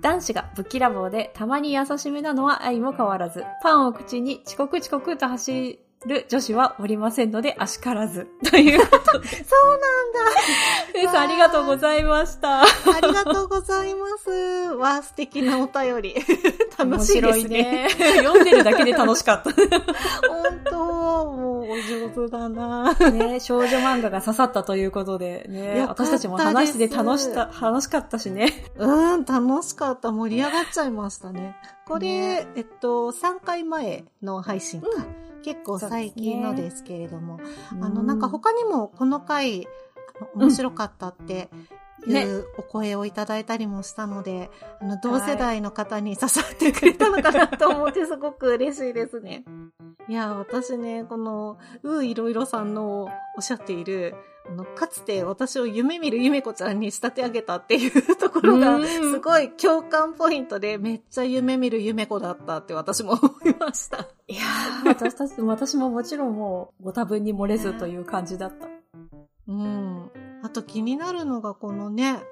[0.00, 8.28] 男子がぶっきらぼうでたまに優しめなのは愛も変わらず、パンを口に遅刻遅刻と走る女子はおりませんので、あしからず。
[8.50, 9.28] ということで。
[9.28, 9.74] そう
[10.94, 12.58] 皆さんありがとうございました。
[12.58, 12.96] なんだ。
[12.96, 14.30] ありがとうございます。
[14.30, 16.14] わあ、素敵なお便り。
[16.78, 17.88] 楽しいですね。
[17.88, 18.22] 面白いね。
[18.22, 19.50] 読んでるだけで楽しかった。
[19.50, 19.66] 本
[20.70, 22.94] 当、もうお上手だな。
[22.94, 28.70] ね、少女漫画が刺さったということでね、私たちも話してて楽した、楽しかったしね。
[28.78, 30.12] うん、楽しかった。
[30.12, 31.56] 盛り上がっちゃいましたね。
[31.86, 34.88] これ、ねえっと、3回前の配信か。
[35.44, 37.38] 結構最近のですけれども。
[37.72, 39.68] あの、なんか他にもこの回、
[40.34, 41.50] 面白かったって
[42.06, 49.44] いねうお声をいただいたりもしたので、あの、同世代の方に刺さってくれたのかなと思って すごく嬉しいですね。
[50.08, 53.04] いや、私ね、この、うーいろいろさんの
[53.36, 54.14] おっしゃっている、
[54.46, 64.06] あの、かつて私を夢見るゆめこちゃんに仕立て上げたっていうところが、うんすごい共感ポイントで、めっちゃ夢見るゆめこだったって私も思いました。
[64.28, 68.68] いやー、私たち、私ももちろんもう、ご多分に漏れずという感じだった。
[69.48, 70.10] うん。
[70.42, 72.22] あと気になるのがこのね、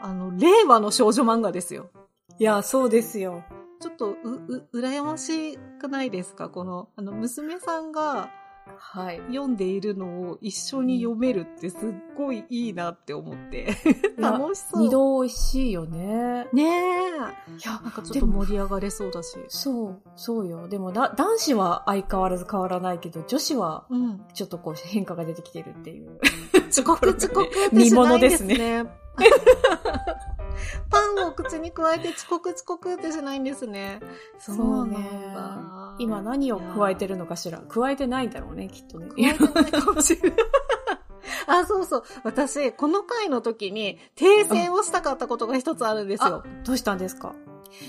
[0.00, 1.90] あの、令和の少女漫画ですよ。
[2.38, 3.42] いや、そうですよ。
[3.80, 4.14] ちょっと、う、
[4.48, 6.48] う、羨ましくないですか？
[6.48, 8.30] この、あの、娘さんが
[8.76, 9.18] はい。
[9.28, 11.80] 読んでいるのを一緒に読めるってすっ
[12.16, 13.76] ごいいいなって思って。
[14.18, 14.82] 楽しそう。
[14.82, 16.48] 二度美味しいよね。
[16.52, 16.66] ねえ。
[16.66, 19.36] いや、なんかちょっと盛り上がれそうだし。
[19.48, 20.68] そう、そうよ。
[20.68, 24.20] でもだ、男子は相変わらず変わらないけど、女子はうん。
[24.34, 26.18] ちょっとこう変化が出てきてるっていう。
[26.70, 28.86] 遅刻遅刻って見しないで物ですすね。
[30.90, 34.00] パンを口に加えて遅刻遅刻ってしないんですね。
[34.38, 34.94] そうね
[35.34, 39.08] なんだ今何を加えてるのかしら加えてないんだろうね、きっとね。
[39.08, 40.38] 加えてないかもしれない。
[41.46, 42.02] あ、そうそう。
[42.24, 47.34] 私、この回の時に訂正をしたかったことが一つあるんですよあ。、どうしたんですか？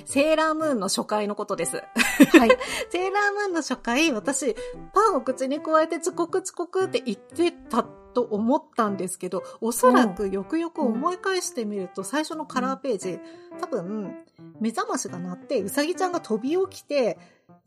[0.05, 1.77] セーラームーンの初回のことです。
[1.77, 2.49] はい。
[2.89, 4.55] セーラームーンの初回、私、
[4.93, 13.19] パンを口に加えて遅刻遅刻って言ってたと思ったんですけど、おそらくよくよく思い返してみると、最初のカラーページ、
[13.59, 14.15] 多分、
[14.59, 17.17] 目覚ましが鳴って、うさぎちゃんが飛び起きて、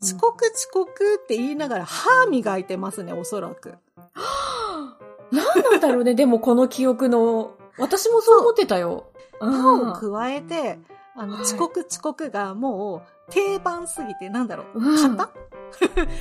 [0.01, 3.75] 遅刻遅刻って言いながら歯磨いてますね、おそらく。
[5.31, 7.55] 何なんだろうね、でもこの記憶の。
[7.79, 9.05] 私もそう思ってたよ。
[9.39, 10.79] パうんンを加えて、
[11.15, 15.29] あの、はい遅刻遅刻がもう定番すぎて、なんだろう、うん型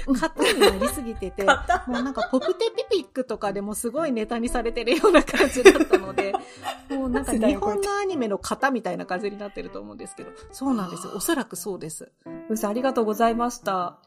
[0.07, 1.52] 型になりすぎてて、も
[1.98, 6.33] うなんかポプテピピックとかでもすごいネタにされてるような感じだったので、
[6.90, 11.12] もうなんか日本のアニメの型みたいな感じになってると思うんですけど、そうなんですよ。
[11.16, 12.11] おそらくそうです。
[12.48, 13.98] うさんありがとうございました。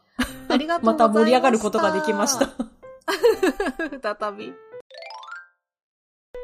[0.48, 1.08] ありがとうごまざいました。
[1.08, 2.48] た盛り上がることができました。
[4.18, 4.54] 再び。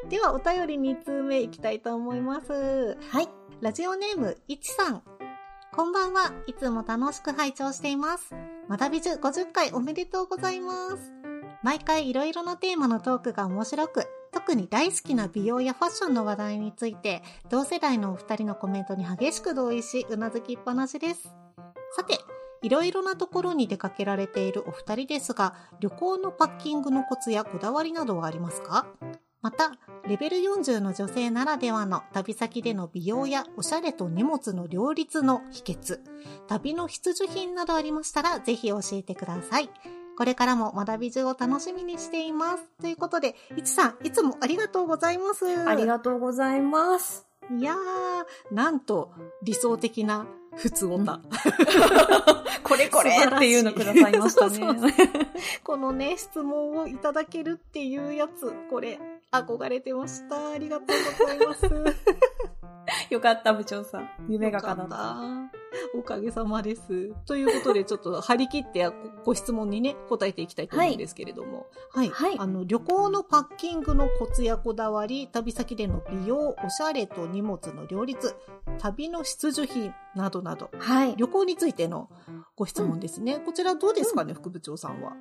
[0.09, 2.97] では、お便り2通目いきたいと思います。
[3.09, 3.42] はい。
[3.63, 5.01] ラジオネーム、いちさん。
[5.71, 6.33] こんばんは。
[6.47, 8.35] いつも楽しく拝聴しています。
[8.67, 11.13] まだびじゅ50回おめでとうございます。
[11.63, 21.33] 毎回いろいろなテーマのトークが面白く、特に大好きな美容やファッションの話題について、同世代のお二人のコメントに激しく同意し、うなずきっぱなしです。
[21.95, 22.19] さて、
[22.63, 28.87] いろいろなところに出かけられているお二人ですが、旅行のパッキングのコツやこだわりなどはありますか？
[29.43, 29.73] また、
[30.07, 35.99] レベル40の女性ならではの旅先での美容やおしゃれと荷物の両立の秘訣、
[36.47, 39.69] 旅の必需品などありましたらぜひ教えてください。
[40.17, 42.63] これからも学び中を楽しみにしています。
[42.79, 45.45] ということで、いちさん、いつもありがとうございます。
[45.67, 47.27] ありがとうございます。
[47.51, 50.25] いやー、なんと理想的な
[50.55, 51.19] 普通オタ。
[52.63, 54.93] これこれっていうのくださいました そうそうね。
[55.63, 58.99] このね、質問をいただけるっていうやつ、これ、
[59.33, 60.51] 憧れてました。
[60.51, 60.87] ありがとう
[61.19, 61.65] ございます。
[63.09, 64.09] よかった、部長さん。
[64.27, 64.85] 夢が叶っ。
[64.85, 65.63] よかった
[65.95, 67.13] おかげさまです。
[67.25, 68.89] ということで、ちょっと張り切って
[69.23, 71.67] ご質問にね、答えていきたいと思うんですけれども。
[71.91, 72.09] はい。
[72.09, 78.35] はいあの、旅行のパッキングのコツやこだわり、旅先での美容、おしゃれと荷物の両立、
[78.79, 81.15] 旅の必需品などなど、はい。
[81.15, 82.09] 旅行についての
[82.55, 83.39] ご質問ですね。
[83.39, 85.15] こちらどうですかね、副部長さんは。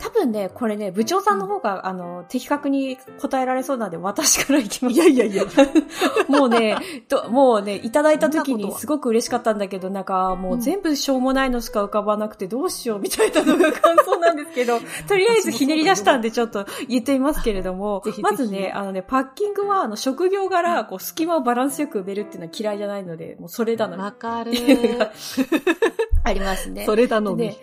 [0.00, 4.94] 多分ね、これね、部長さんの方が、あの、的確に答えられそうなんで、私からいきます。
[4.94, 5.44] いやいやいや。
[6.28, 24.52] もうね、ともうね、いただいた時にすごく嬉しかったんだけど、なんかもう全部しょうもないのしか浮かばなくてどうしようみたいなのが感想なんですけど、 とりあえずひねり出したんでちょっと言ってみますけれどもまずね、あのね、パッキングは、あの、職業柄、こう、隙間をバランスよく埋めるっていうのは嫌いじゃないので、もうそれだのわかる
[26.24, 26.86] ありますね。
[26.86, 27.54] それだのみ。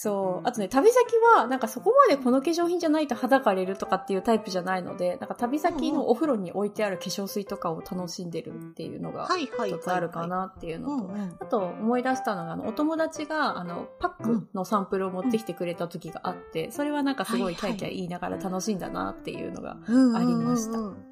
[0.00, 0.48] でそう。
[0.48, 9.28] あとね、旅先は、なんかそこまでこの化粧品じゃないと肌が荒れるとかっていうタイプじゃないので、なんか旅先のお風呂に置いてある化粧水とかを楽しんでるっていうのが。
[9.66, 11.10] 一つあるかなっていううのと。
[11.40, 21.09] あと思い出したのが、あの、お友達が、あの、パックのサンプルを持ってきてくれた時があって、それはなんかすごいキャイキャイ言いながら楽しんだなっていうのが、うんありましたうんうんうん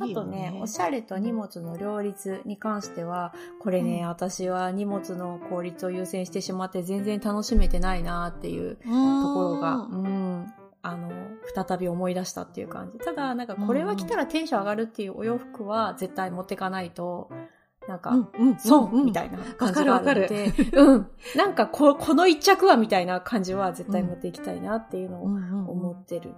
[0.00, 4.08] あとね、おしゃれと荷物の両立に関しては、これね、うん。
[4.08, 11.10] 私は荷物の効率を優先してしまって全然楽しめてないなっていうところが、うん、あの、
[11.54, 12.98] 再び思い出したっていう感じ。
[12.98, 17.30] ただ、なんかこれは着たらテンション上がるっていうお洋服は絶対持ってかないと、
[17.88, 21.06] なんか、うんうん、損みいたいな感じがあるのわで、うん。
[21.36, 26.34] なんかこ、この一着はみたいな感じは絶対持っていきたいなっていうのを思思ってる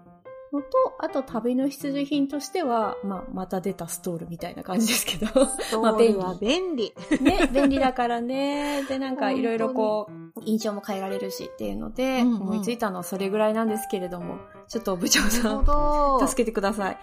[0.52, 5.26] のと、あと旅の必需品としては、まあ、また出たストールみたいな感じですけど、
[5.80, 6.18] まあ便利。
[6.18, 6.94] は便利。
[7.20, 8.84] ね、便利だからね。
[8.84, 12.42] で、なんかいろいろ本こう、印象も変えられるしっていうので、うんうん。
[12.42, 14.38] 思いついたのはそれぐらいなんですけれども、
[14.68, 15.54] ちょっと部長さ。
[15.54, 16.98] ん、助けてください。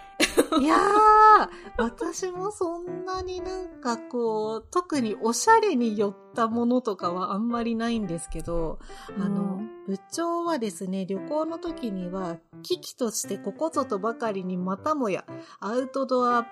[0.60, 8.78] いやー、私もそんなになんかこう、特におしゃれに寄ったものとかはあんまりないんですけど、
[9.18, 15.24] あの、うん部長はですね、旅行の時には、機器としてここぞとばかりにまたもや、
[15.58, 16.46] アウトドア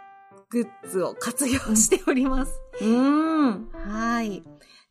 [0.51, 2.61] グッズを活用しております。
[2.81, 3.69] うーん。
[3.73, 4.28] はい。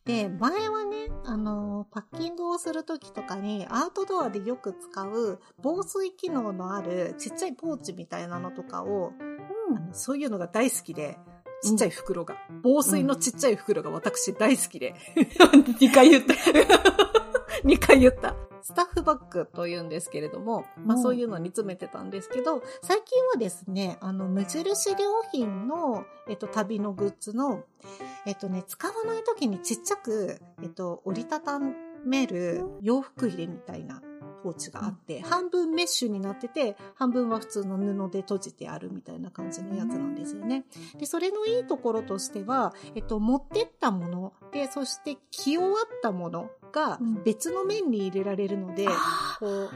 [0.07, 9.11] で、前はね、あの、パッキングをするときとかに、アウトドアでよく使う防水機能のあるちっちゃいポーチみたいなのとかを、
[9.75, 11.17] あのそういうのが大好きで、
[11.61, 16.33] ちっちゃい袋が、防水のちっちゃい袋が私大好きで、 2回言った。
[17.65, 18.46] 2回言った。
[18.61, 21.03] スタッフバッグと言うんですけれども、まあうん。
[21.03, 24.97] そういうのに詰めてたんですけど、最近はですね、あの、無印良
[25.31, 27.63] 品の、えっと、旅のグッズの、
[28.25, 31.59] えっとね、使わない時にちっちゃく、えっと、折りたた
[32.05, 34.01] める洋服入れみたいな
[34.43, 40.65] ポーチがあって、半分メッシュになってて、半分は普通の布で閉じてあるみたいな感じのやつなんですよね。
[40.97, 49.69] で、それのいいところとしては、えっと、持ってったもので、そして着終わったものがうん別の面に入れられるので、あこう、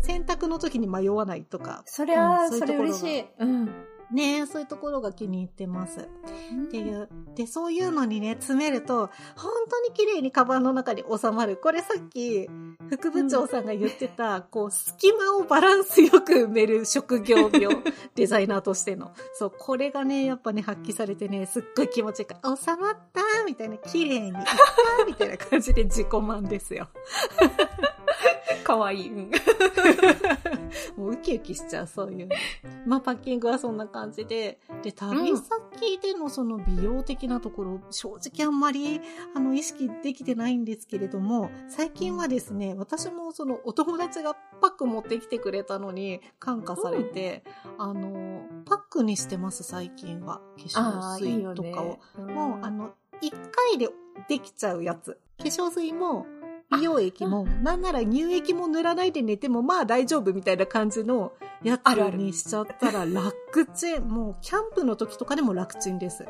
[0.00, 3.24] 洗濯の時に迷わないとか、それは、うんそういうそれところが嬉しい。
[3.38, 3.97] うん。
[4.12, 6.00] ねそういうところが気に入ってます。
[6.00, 7.08] っていう。
[7.34, 11.56] で、そういうのにね、詰めると、本当に綺麗にカバンの中に収まる。
[11.56, 12.48] これさっき、
[12.88, 17.68] 副部長さんが言ってた、こう、隙間をバランスよく埋める職業病、
[18.14, 19.12] デザイナーとしての。
[19.34, 26.88] そう、これがね、やっぱね、発揮されてね、すっごい気持ちいいから、収まったみたいな、綺麗にいったみたいな感じで自己満ですよ。
[28.64, 29.08] かわいい。
[29.10, 29.30] うん。
[30.96, 32.36] もうウキウキしちゃう、そういうの。
[32.86, 34.58] まあ、パッキングはそんな感じで。
[34.82, 39.00] で、旅先でのその美容的なところ、正直あんまり、
[39.34, 47.44] あの、意識できてないんですけれども、最近はですね、私もそのお友達がパック持ってきてくれたのに感化されて、
[47.78, 50.40] あの、パックにしてます、最近は。
[50.56, 51.98] 化粧水とかを。
[52.24, 52.32] ね。
[52.32, 53.88] もう、あの、一回で
[54.28, 55.18] できちゃうやつ。
[55.38, 56.26] 化粧水も、
[56.70, 64.08] 美容液も、なんなら乳液も塗らないで寝ても、まあ大丈夫みたいな感じのやつにしちゃったら楽ちん。
[64.08, 66.24] もう、キャンプの時とかでも楽ちんです。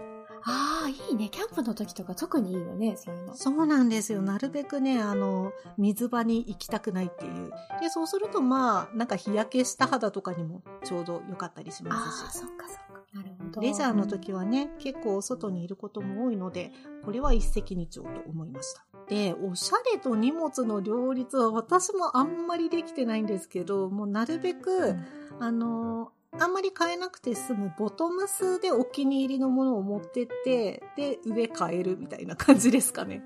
[0.45, 1.29] ああ、いいね。
[1.29, 3.35] キャンプの時とか特にいいよね、そういうの。
[3.35, 4.23] そうなんですよ。
[4.23, 7.51] なるべくね、あの、水場に行きたくないっていう。
[7.81, 12.23] で、そうするとまあ、なんか日焼けした肌とかにもちょうど良かったりしますし。
[12.25, 12.89] ああ、そっかそっか。
[13.15, 13.61] なるほど。
[13.61, 16.71] レジャーの時はね、結構お外にいることも多いので、
[17.05, 18.88] これは一石二鳥と思いました。
[19.09, 25.07] で、おしゃれと荷物の両立は私もあんまりできてないんですけど、もうなるべく、うん
[25.41, 33.23] あの、あんまり買えなくて済むボトムスでお気に入りのものを持ってって、で、上買えるみたいな感じですかね。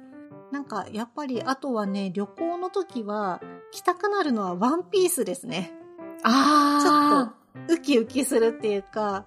[0.51, 5.72] なんか、やっぱり、あとはね、旅行の時は、着たくなるのはワンピースですね。
[6.18, 9.26] ちょあっと、ウキウキするっていうか、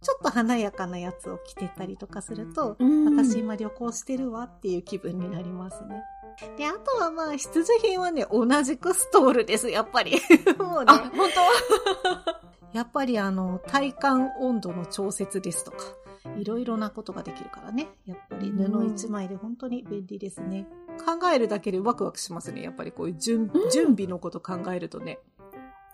[0.00, 6.02] ちょっと華やかなやつを着てたりとかすると、うん私今旅行してるわっていう気分になりますね。
[6.56, 10.12] で、あとはまあ、必需品はね、同じくストールです、やっぱり。
[10.58, 11.28] もうねあ、、本
[12.72, 15.78] やっぱりあの、体感温度の調節ですとか、
[16.36, 17.88] いろいろなことができるからね。
[18.06, 20.68] やっぱり布一枚で本当に便利ですね。
[21.04, 22.62] 考えるだけでワクワクしますね。
[22.62, 25.18] やっぱりこういう準,、うん準備のこと考えるとね。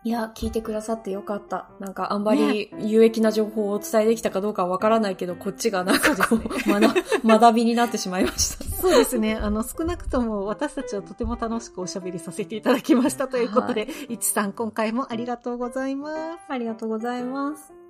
[0.04, 1.70] いや、聞いてくださってよかった。
[1.80, 6.94] なんか、あんまり有益な情報をお伝えできたかどうかはわからないけど、こっちがなんかこう、学
[7.24, 8.64] 学 びになってしまいました。
[8.76, 9.34] そうですね。
[9.34, 16.40] あの、少なくとも私たちはとても楽しくおしゃべりさせていただきましたということで、いちさん今回もありがとうございます。
[16.48, 17.83] ありがとうございます。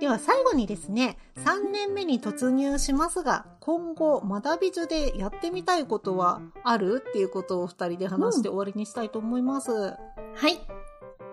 [0.00, 9.72] では最後にですね、3年目に突入しますが、今後、学び所でやってみたいことはあるっていうことを二人で話して終わりにしたいと思います。
[9.72, 9.96] は
[10.48, 10.60] い。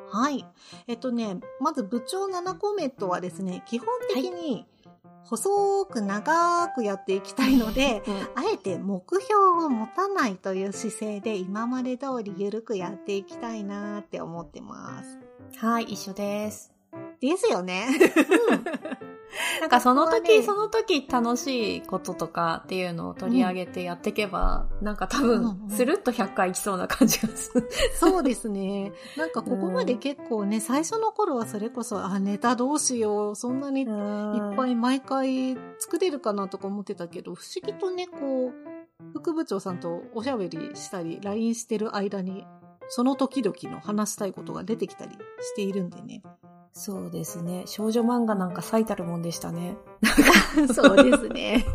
[0.10, 0.46] はい。
[0.88, 4.66] えっとね、まず部長7コメントはですね、基本的に
[5.26, 8.04] 細く長くやっていきたいので、
[8.36, 9.36] あえて目標
[9.66, 15.20] を持たないという姿勢で今まで通り緩くやっていきたいなって思ってます。
[15.58, 16.75] はい、一緒です。
[17.20, 17.88] ですよね。
[19.60, 27.70] なんかその時、ねその時楽しいこととかっていうのを取り上げてやっていけば、なんか多うんう分、んスルッと100回いきそうな感じがする。
[28.00, 28.94] そうですね。
[29.18, 34.72] なんかここまで結構ね、最初の頃はそれこそ、あ、ネタどうしよう、そんなにいっぱい。
[34.72, 38.54] い毎回作れるかなとか思ってたけど、不思議とね、こう、
[39.14, 42.46] 副部長さんとおしゃべりしたり、LINE してる間に、
[42.88, 46.22] その時々の話したいことが出てきたりしているんでね。
[46.78, 47.64] そうですね。
[47.68, 49.78] 少女漫画なんか最たるもんでしたね。
[50.76, 51.66] そうですね。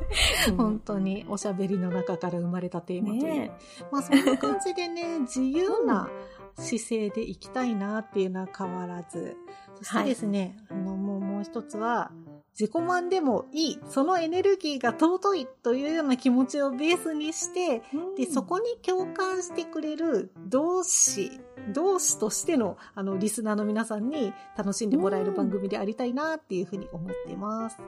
[0.48, 3.22] うん本当におしゃべりの中から生まれたテーマという。
[3.24, 3.52] ね
[3.90, 6.10] まあそんな感じでね、 自由な
[6.54, 9.38] 姿勢でいきたいなっていうのは変わらず。
[9.76, 12.12] そしてですね、あのもうもう一つは、
[12.60, 17.82] 自己満でもいい、そのエネルギーが尊いというような気持ちをベースにして、
[18.18, 21.40] で、そこに共感してくれる同志、
[21.72, 27.78] 同志としての、あの、リスナーの皆さんに楽しんでもらえる番組でありたいなっていうふうに思っています。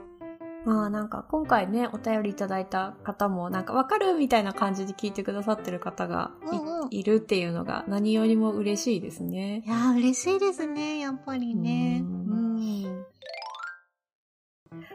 [0.65, 9.69] まあなんか今回ね、お便りいただいた方もなんかわかるみたいな感じで聞いてくださってる方がい,、うんうんいるっていうのが何よりも嬉しいですねい。
[9.69, 12.05] やー、嬉しいですね、やっぱりね。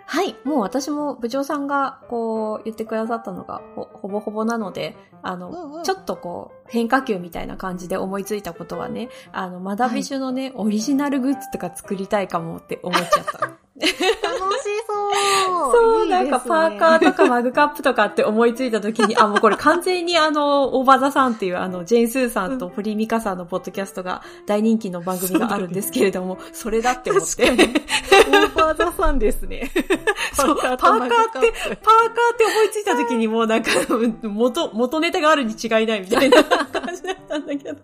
[0.09, 0.37] はい。
[0.45, 13.57] もう私も部長さんがこう言ってくださったのがほほぼほぼなので、あの、うんうんちょっとこう変化球みたいな感じで思いついたことはね、あの、学び種のね、オリジナルグッズとか作りたいかもって思っちゃった。
[13.79, 15.71] 楽しそう。
[15.71, 27.43] そう、いいなんかパーカーとかマグカップとかって思いついた時に、あ、もうこれ完全にあの、オーバーザさんっていうあの、ジェーンスーさんとポリミカさんのポッドキャストが大人気の番組があるんですけれども、それだって思って。
[27.43, 29.69] オーバーザさんですね。
[30.33, 31.47] そう、パーカーって、パーカーっ
[32.37, 33.71] て思いついた時にもうなんか、
[34.23, 37.79] 元、元ネタがあるに違いないみたいな感じだったんだけど。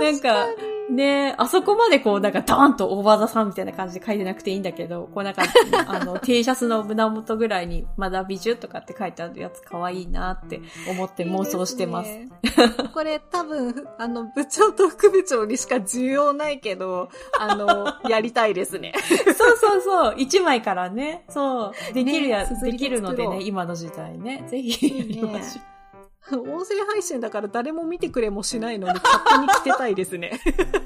[0.00, 0.46] なんか、
[0.90, 5.42] ねあそこまでこうなんかドーンとオーバーザさんみたいな感じで書いてなくていいんだけど、こうなんか、
[5.86, 12.10] あの、T シャツの胸元ぐらいに学び中とかって書いてあるやつ可愛いなって思って妄想してます。
[12.10, 18.92] いいですねこれ多分、あの、部長と副部長にしか需要ないけど、あの、 やりたいですね。
[18.98, 25.79] そうそうそう、一枚からね、そう、できるや、ねできるのでね、今の時代ね、ぜひやり ましょう。
[26.32, 30.40] 音声配信だから誰も見てくれもしないのに勝手に着てたいですね。
[30.44, 30.64] 確かに。
[30.74, 30.82] 確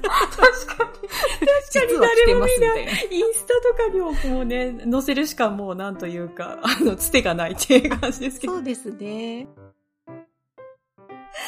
[0.77, 2.91] かに実は着てますみたいな。
[2.91, 8.53] インスタとかにももうね、載せるしかもうなんというか、あの、つてがないっていう感じですけど。
[8.53, 9.47] そうですね。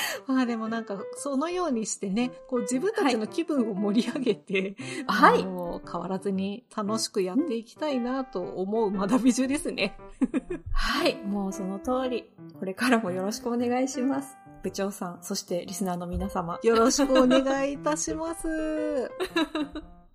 [0.28, 4.76] まあでもなんか、そのようにしてね、こう自分たちの気分を盛り上げて、
[5.08, 9.98] はいあの変わらずに楽しくやっていきたいなと思う学び中ですね。
[10.72, 12.30] はい、もうその通り。
[12.60, 14.38] これからもよろしくお願いします。
[14.64, 16.60] 部長さん、そしてリスナーの皆様。
[16.64, 19.12] よろしくお願いいたします。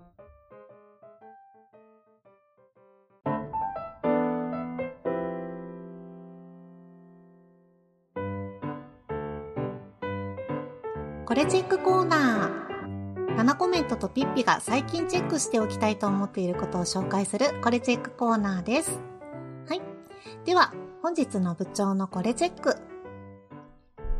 [11.33, 13.37] これチェックコーナー。
[13.39, 18.99] 7コメントとピッピが最近チェックしておきたいと思っていることを紹介するこれチェックコーナーです。
[19.66, 19.80] はい。
[20.45, 22.76] では、本日の部長のこれチェック。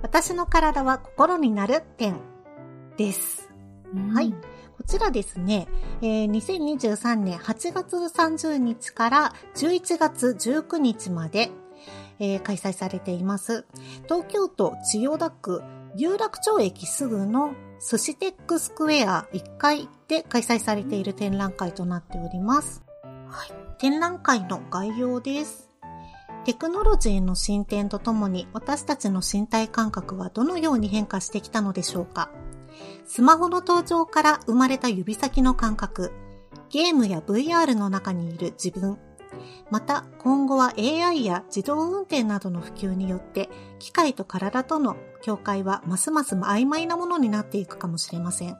[0.01, 2.17] 私の体は心になる点
[2.97, 3.53] です。
[4.15, 4.33] はい。
[4.33, 5.69] こちらですね、
[6.01, 11.51] えー2023年8月30日から11月19日まで、
[12.19, 13.67] えー開催されています。
[14.05, 15.63] 東京都千代田区
[15.95, 22.83] 有楽町駅すぐの寿司テックスクエア1階で開催されている展覧会となっております。
[23.29, 23.53] はい。
[23.79, 25.69] 展覧会の概要です。
[26.45, 32.31] テクノロジーの進展とともに私たちの身体感覚はどのように変化してきたのでしょうか
[33.07, 36.13] スマホの登場から生まれた指先の感覚、
[36.71, 38.99] ゲームや VR の中にいる自分、
[39.71, 48.59] また今後は AI や自動運転などの普及によって機械と体との境界はますます曖昧なものになっていくかもしれません。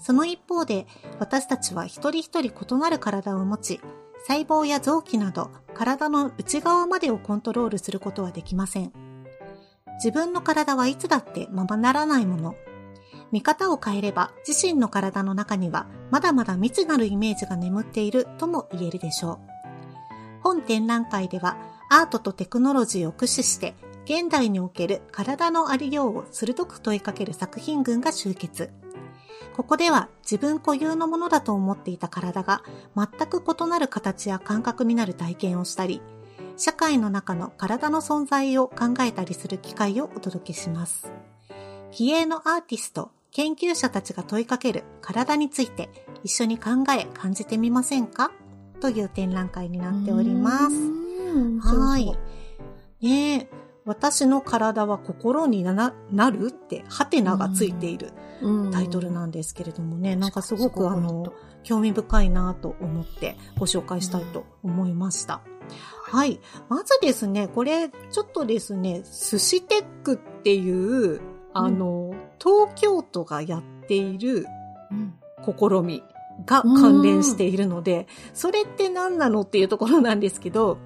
[0.00, 0.86] その一方で
[1.18, 3.80] 私たちは一人一人異なる体を持ち、
[4.26, 8.92] 細胞や臓器など体の内側までをコントロールすることはできません。
[9.96, 12.54] 自分の体はいつだってままならないもの。
[13.30, 19.57] 見方を変えれば自身の体の中にはまだまだ未知なるイメージが眠っているとも言えるでしょう。
[20.48, 21.58] 本展覧会では
[21.90, 23.74] アートとテクノロジーを駆使して
[24.06, 28.70] 現代における体のありようを鋭く問いかける作品群が集結。
[29.54, 32.62] ここでは自分固有のものだと思っていた体が
[32.96, 36.00] 全く異なる形や感覚になる体験をしたり、
[36.56, 41.12] 社会の中の体の存在を考えたりする機会をお届けします。
[41.90, 45.90] 気鋭のアーティスト、研究者たちが問いかける体について
[46.24, 48.32] 一緒に考え感じてみませんか？
[48.78, 50.76] という展覧会になっております。
[51.60, 52.16] はい。
[53.00, 53.48] ね
[53.84, 58.12] 私の体は心にななるって、ハテナがついている
[58.70, 65.40] タイトルなんですけれどもね、なんかすごくあの、興味深いなと思ってご紹介したいと思いました。
[66.02, 66.38] はい。
[66.68, 71.22] まずですね、これ、ちょっとですね、寿司テックっていう、
[71.54, 74.46] あの、東京都がやっている
[75.44, 76.02] 試み
[76.44, 80.78] が関連しているので、それって何なのっていうところなんですけど、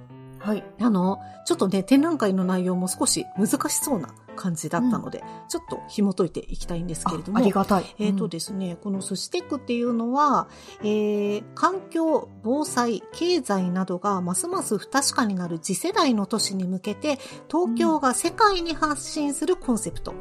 [0.42, 0.64] はい。
[0.80, 7.38] あの、ちょっとね、展覧会の内容も少し難しそうな感じだったので、うん、ちょっと紐解いていきたいんですけれども。
[7.38, 7.84] ありがたい。
[8.00, 10.48] えっ、ー、とですね、この寿司テックっていうのは、
[10.80, 20.12] えー、環境、防災、経済などがますます不確かになる次世代の都市に向けて、東京が世界に発信するコンセプト。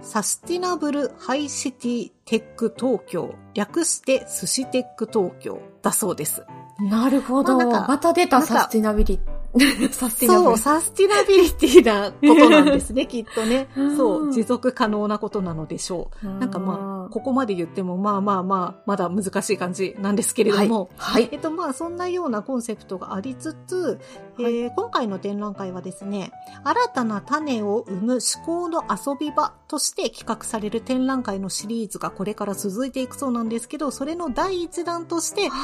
[0.00, 6.44] サスティナブルハイシティテック東京、略して寿司テック東京だそうです。
[6.80, 7.56] なるほど。
[7.56, 9.20] ままた出たサスティナビリ
[9.92, 10.44] サスティナビリティ。
[10.44, 13.68] そう、サスティナビリティなことなんですね、 きっとね。
[13.96, 16.26] そう、持続可能なことなのでしょう。
[16.26, 20.90] なんかまあ、ここまで言っても、まあまあまあ、まだ難しい感じなんですけれども。
[20.96, 21.22] はい。
[21.22, 23.98] はい、えっとまあ、そんなようなコンセプトがありつつ、
[24.38, 26.32] えー、今回の展覧会はですね、
[26.64, 35.54] 新たな種を生む思考の遊び場として企画される展覧会のシリーズがこれから続いていくそうなんですけど、それの第一弾として、今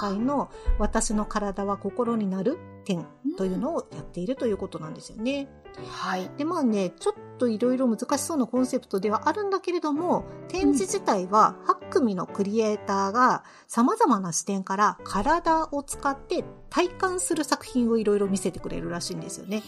[0.00, 3.06] 回の私の体は心になる展
[3.36, 5.48] というのをやっているということなんですよね。
[5.86, 6.30] はい。
[6.36, 19.62] で、まあね、ちょっといろいろ難しそうなコンセプトではあるんだけれども、展示自体は8組のクリエイターが様々な視点から体を使って体感する作品をいろいろ見せてくれるらしいんですよね。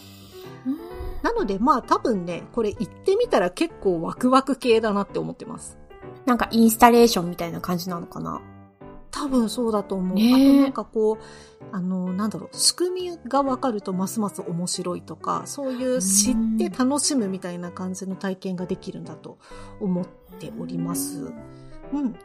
[1.21, 5.77] なのでまあ多分ね、これ行ってみたら結構ワクワク系だなって思ってます。
[6.25, 8.41] なんかインスタレーションみたいな感じなのかな？
[9.13, 10.17] 多分そうだと思う。
[10.17, 19.37] ね、あとなんかこう、あの、なんだろう、仕組みがわかるとますます面白いとか、そういう知って楽しむみたいな感じの体験ができるんだと
[19.79, 20.05] 思っ
[20.39, 21.31] ております。
[21.93, 22.15] うん。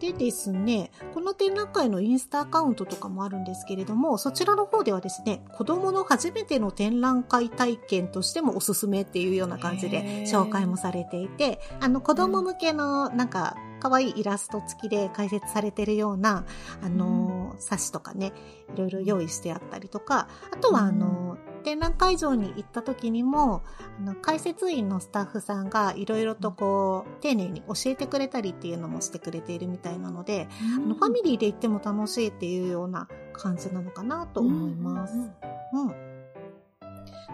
[0.00, 16.46] でですね、この展覧会のインスタアカウントとかもあるんですけれども、そちらの方ではですね、子供の初めての展覧会体験としてもおすすめっていうような感じで紹介もされていて、あの子供向けのなんか可愛いイラスト付きで解説されてるような、
[16.82, 18.32] あの、冊子とかね、
[18.74, 23.62] いろいろ用意してあったりとか、あとはあの、展覧会場に行った時にも、
[23.98, 35.12] あの、解説員のスタッフさんがいろいろとこう、丁寧に教えてくれたりっていうのもしてくれているみたいなので、あの、ファミリーで行っても楽しいっていうような感じなのかなと思います。
[35.74, 36.13] うん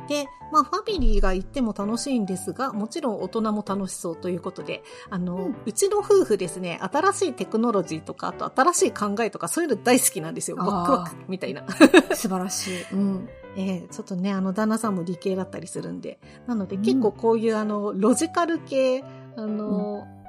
[0.09, 10.57] で、まあ、ファミリーが行っても楽しいんですが、もちろん大人も楽しそうということで、あの、うん、うちの夫婦ですね、新しいテクノロジーとか、あと新しい考えとか、そういうの大好きなんですよ。
[10.57, 11.65] ワクワクみたいな。
[12.15, 12.83] 素晴らしい。
[12.93, 13.29] うん。
[13.57, 16.21] えー、ちょっとね、あの、旦那さんも理系だったりするんで。
[16.47, 19.05] なので、結構こういう、あの、ロジカル系、
[19.37, 20.20] あの、うん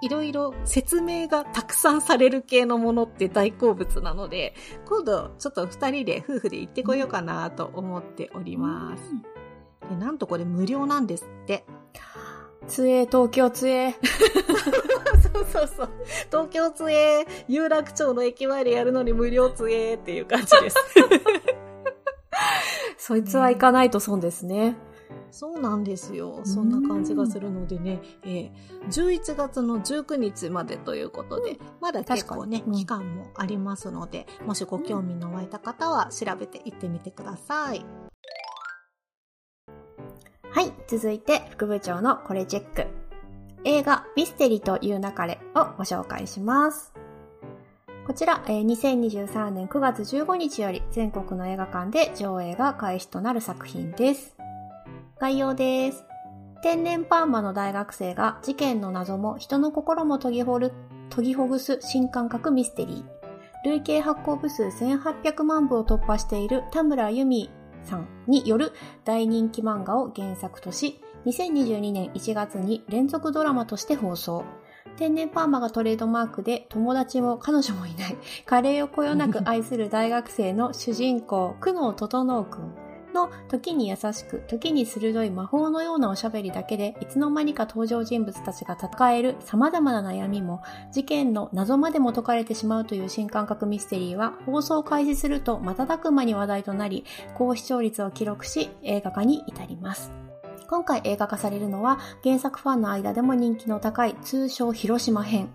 [0.00, 4.54] いろいろ説明がたくさんされる系のものって大好物なので、
[4.86, 9.02] 今度ちょっと二人で夫婦で行ってこようかなと思っております。
[9.88, 11.64] でなんとこれ無料なんですって。
[12.66, 13.96] つえ、東京つえ。
[15.32, 15.90] そうそうそう。
[16.26, 20.76] 東京つえ、有楽町の駅前でやるのに無料つえっていう感じです。
[22.98, 24.76] そいつは行かないと損ですね。
[25.30, 26.40] そうなんですよ。
[26.44, 28.50] そんな感じがするのでね、えー、
[28.86, 37.84] 11月の19日までということで、うん、まだ結構ね、期間もありますので、もしご興味の湧いた方は調べていってみてください。
[40.50, 42.86] はい、続いて副部長のこれチェック。
[43.64, 46.94] 映画ミステリという流れをご紹介します。
[48.06, 54.37] こちら、2023年9月15日より全国の映画館で上映が開始となる作品です。
[55.20, 56.04] 概要です。
[56.62, 60.72] 天然パーマの大学生が事件の謎も人の心も研ぎほる、
[61.10, 63.04] 研ぎほぐす新感覚ミステリー。
[63.64, 67.50] 累計発行部数1800万部を突破している田村由美
[67.82, 68.72] さんによる
[69.04, 74.44] 大人気漫画を原作とし、2022年1月に連続ドラマとして放送。
[74.96, 78.16] 天然パーマがトレードマークで友達も彼女もいない、
[78.46, 82.87] カレーをこよなく愛する大学生の主人公、久能整くん。
[83.14, 97.04] の時に優しく、時に鋭い魔法のようなおしゃべりだけで、いつの間にか登場人物たちが抱える様々な悩みも、事件の謎までも解かれてしまうという新感覚ミステリーは、放送開始すると瞬く間に話題となり、
[97.34, 100.12] 高視聴率を記録し、映画化に至ります。
[100.68, 105.48] 今回映画化されるのは、原作ファンの間でも人気の高い通称広島編。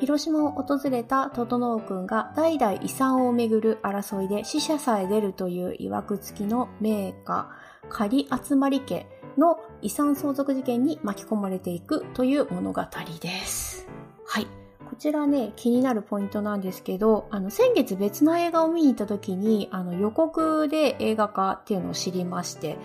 [0.00, 7.50] 広島を訪れた整くんが代々遺産をめぐる争いで死者さえ出るという曰く付きの名家、
[7.88, 12.82] 仮集まり家の遺産相続事件に巻き込まれていくという物語
[13.20, 13.88] です。
[14.26, 14.46] はい。
[14.88, 22.78] こちらね、気になるポイントなんですけど、あの、先月別の映画を見に行った時に、あの、予告で映画化っていうのを知りまして、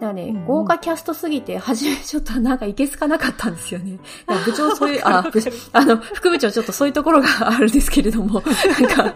[0.00, 3.98] だからね、うんうん、豪華キャストすぎて、初めちょっとなんかいけすかなかったんですよね。
[4.46, 8.42] 部長そういう、 あ、部長、あの、副部長ちょっとそういうところが あるんですけれども、
[8.80, 9.14] なんか、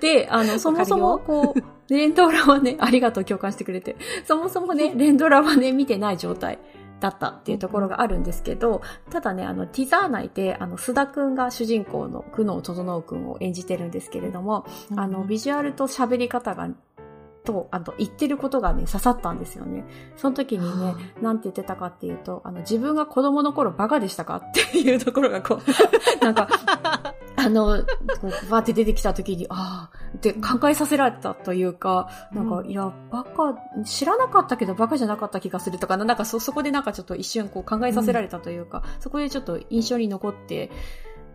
[0.00, 3.96] で、あの、そもそもこう、連ドラはね、ありがとう共感してくれて、
[4.26, 6.58] そもそもね、連ドラはね、見てない状態。
[7.00, 14.66] だったっていうところがあるんですけど、ただね、あの、ティザー内で、あの、須田くんが主人公の久能整くんを演じてるんですけれども、
[14.96, 16.68] あの、ビジュアルと喋り方が
[17.48, 19.82] と、あと、言ってることがね、刺さったんですよね。
[20.18, 25.60] その時にね、なんて言ってたかっていうと、あの、自分が子供の頃バカでしたかっていう ところがこう、
[26.22, 26.46] なんか、
[27.36, 27.78] あの、
[28.20, 40.70] こう、バーって出てきた時に、ああ、って考えさせられたというか、なんか、うん、いや、バカ、知らなかったけどバカじゃなかった気がするとか、なんかそ、そこでなんかちょっと一瞬こう考えさせられたというか、うん、そこでちょっと印象に残って、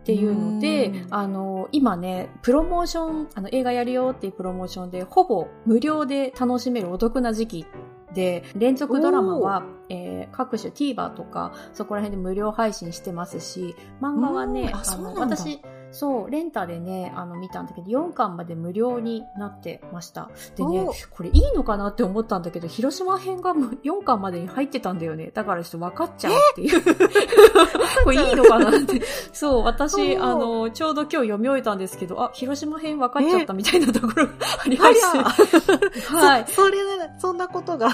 [0.04, 7.66] っていうので、あの、今ね、プロモーション、あの、映画やるよっていうプロモーションで、ほぼ無料で楽しめるお得な時期
[8.12, 15.62] で、連続ドラマは、えー、各種 TVer とか、そこら辺で無料配信してますし、漫画はね、あの、私、
[15.94, 20.28] そう、レンタでね、あの、見たんだけど、4巻まで無料になってました。
[20.56, 25.30] でね、これいいのかなって思ったんだけど、広島編が4巻までに入ってたんだよね。
[25.32, 26.82] だからちょっと分かっちゃうっていう。
[28.04, 29.00] これいいのかなって。
[29.32, 34.32] そう、私、あの、ちょうど今日読み終えたんですけど、あ、広島編分かっちゃったみたいなところが
[34.64, 36.10] ありまして。
[36.12, 36.44] はい。
[36.48, 36.78] それ、
[37.18, 37.90] そんなことが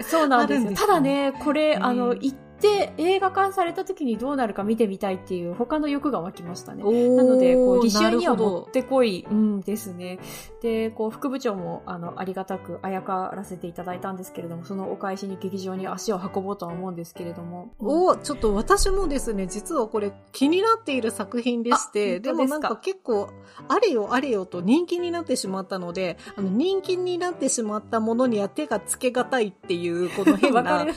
[0.00, 0.72] そうなんですよ。
[0.74, 6.82] ただね、これ、あの、一で、映画化された時にどうなるか見てみたいっていう他の欲が湧きましたね。
[6.82, 10.18] なので、こう、履修にはもってこい、うんですね。
[10.62, 17.74] で、こう、副部長も、あの、ありがたくあやからせていただいたんですけれども、そのお返しに劇場に足を運ぼうとは思うんですけれども。
[17.78, 23.28] おおちょっと私もですね、実はこれ気になっている作品でして、でもなんか結構、
[23.68, 30.92] あれよあれよと人気になってしまったので、あの、人気になってしまったものには手がつけがたいっていう、この変な、 あの、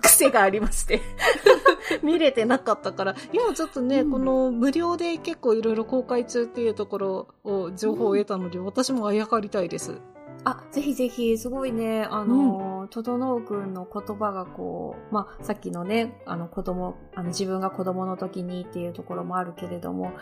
[0.00, 0.99] 癖がありまして。
[2.02, 10.00] 見れてなかったから、今ちょっとね、うん、この無料で結構いろいろ公開中っていうところを情報を得たので、うん、私もあやかりたいです。
[10.44, 20.12] あ、ぜひぜひ、すごいね、あの、ととのうくんの言葉がこう、まあ、さっきのね、あの子供、あの自分が子供の時にっていうところもあるけれども、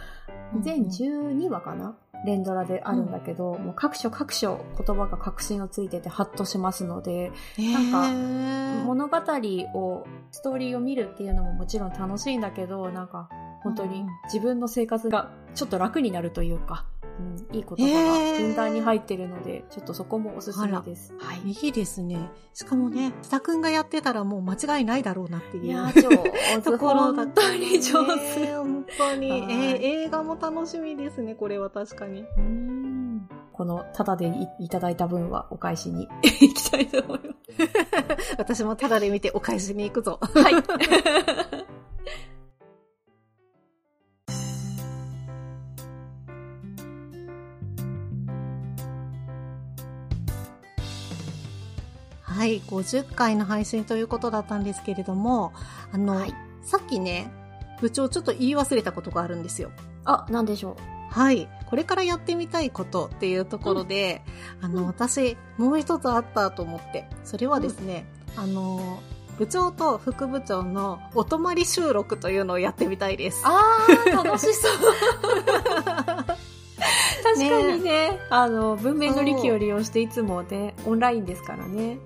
[0.60, 1.96] 全12話かな？
[2.24, 13.28] 連ドラであるんだけど、うん、もう各所各所言葉が確信をついててハッとしますので、なんか物語を、ストーリーを見るっていうのももちろん楽しいんだけど、なんか
[13.62, 16.86] 本当に自分の生活がちょっと楽になるというか、
[17.18, 21.14] うん、いい言葉がふんだんに入ってるので、ちょっとそこもおすすめです。
[21.18, 21.40] はい。
[21.50, 22.30] いいですね。
[22.54, 25.64] しかもね、スタくんがやってたらもう間違いないだろうなっていう。
[25.66, 26.62] いや、上手。
[26.62, 28.54] ところだったり上手。
[28.54, 32.24] 本当に、 えー、映画も楽しみですね、これは確かに。
[32.36, 38.36] うんこの、ただでいいただいた分はお返しに 行きたいと思います。
[38.38, 40.20] 私もただで見てお返しに行くぞ。
[40.22, 41.77] はい。
[52.38, 55.52] はい、50回の配信ということだったんですけれども、
[55.90, 57.32] あの、はい、さっきね、
[57.80, 59.72] 部長ちょっと言い忘れたことがあるんですよ。
[60.04, 61.12] あ、なんでしょう？
[61.12, 61.48] はい。
[61.66, 64.22] これからやってみたいことっていうところで、
[64.60, 69.02] うん、あの、私、もう一つあったと思って、それはですね、うん、あの、
[69.36, 73.42] 部長と副部長のお泊まり収録というのをやってみたいです。
[73.44, 74.72] あー、楽しそう。
[77.24, 81.98] 確かにね、ねあの、文面の力を利用していつもね、オンラインですからね。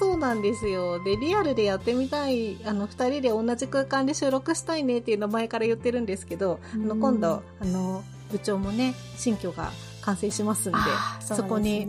[0.00, 1.04] そうなんですよ。
[1.04, 9.70] で、リアルでやってみたい、あの、二人で同じ空間で収録したいねっていうの前から言ってるんですけど、あの、今度、あの、部長もね、新居が
[10.00, 10.78] 完成しますんで、
[11.20, 11.86] そでね、そこに、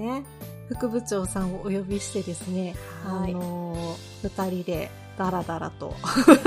[0.68, 5.96] 副部長さんをお呼びしてですね、はい、あの、二人でダラダラと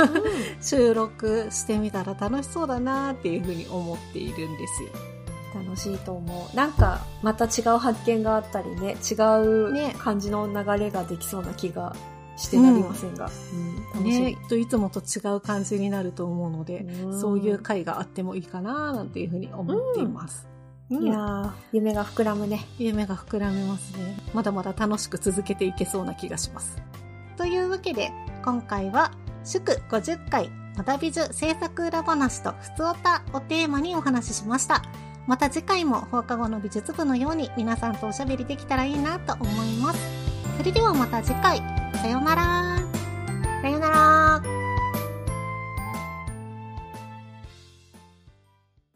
[0.61, 5.14] 収録してみたら楽しそうだなっていうふうに思っているんですよ。
[5.55, 6.57] 楽しいと思う。
[6.57, 11.95] なんか、また違う発見があったりね、違う感じの流れができそうな気が
[12.37, 13.31] してなりませんが。
[13.53, 14.21] うん、楽しい。
[14.23, 20.47] ね、といつもと違う感じになると思うので、うそういう回があってもいいかななんていうふうに思っています。
[20.91, 22.67] うん、いやー、夢が膨らむね。
[22.79, 24.19] 夢が膨らみますね。
[24.35, 26.77] まだまだ楽しく続けていけそうな気がします。
[27.37, 28.13] というわけで、
[28.45, 29.13] 今回は、
[29.45, 34.83] 祝50回、まだびじゅ制作裏話とふつおたをテーマにお話ししました。
[35.27, 40.01] また次回も放課後の美術部のように皆さんとおしゃべりできたらいいなと思います。
[40.59, 41.59] それではまた次回。
[41.95, 42.79] さようなら。
[43.62, 44.64] さようなら。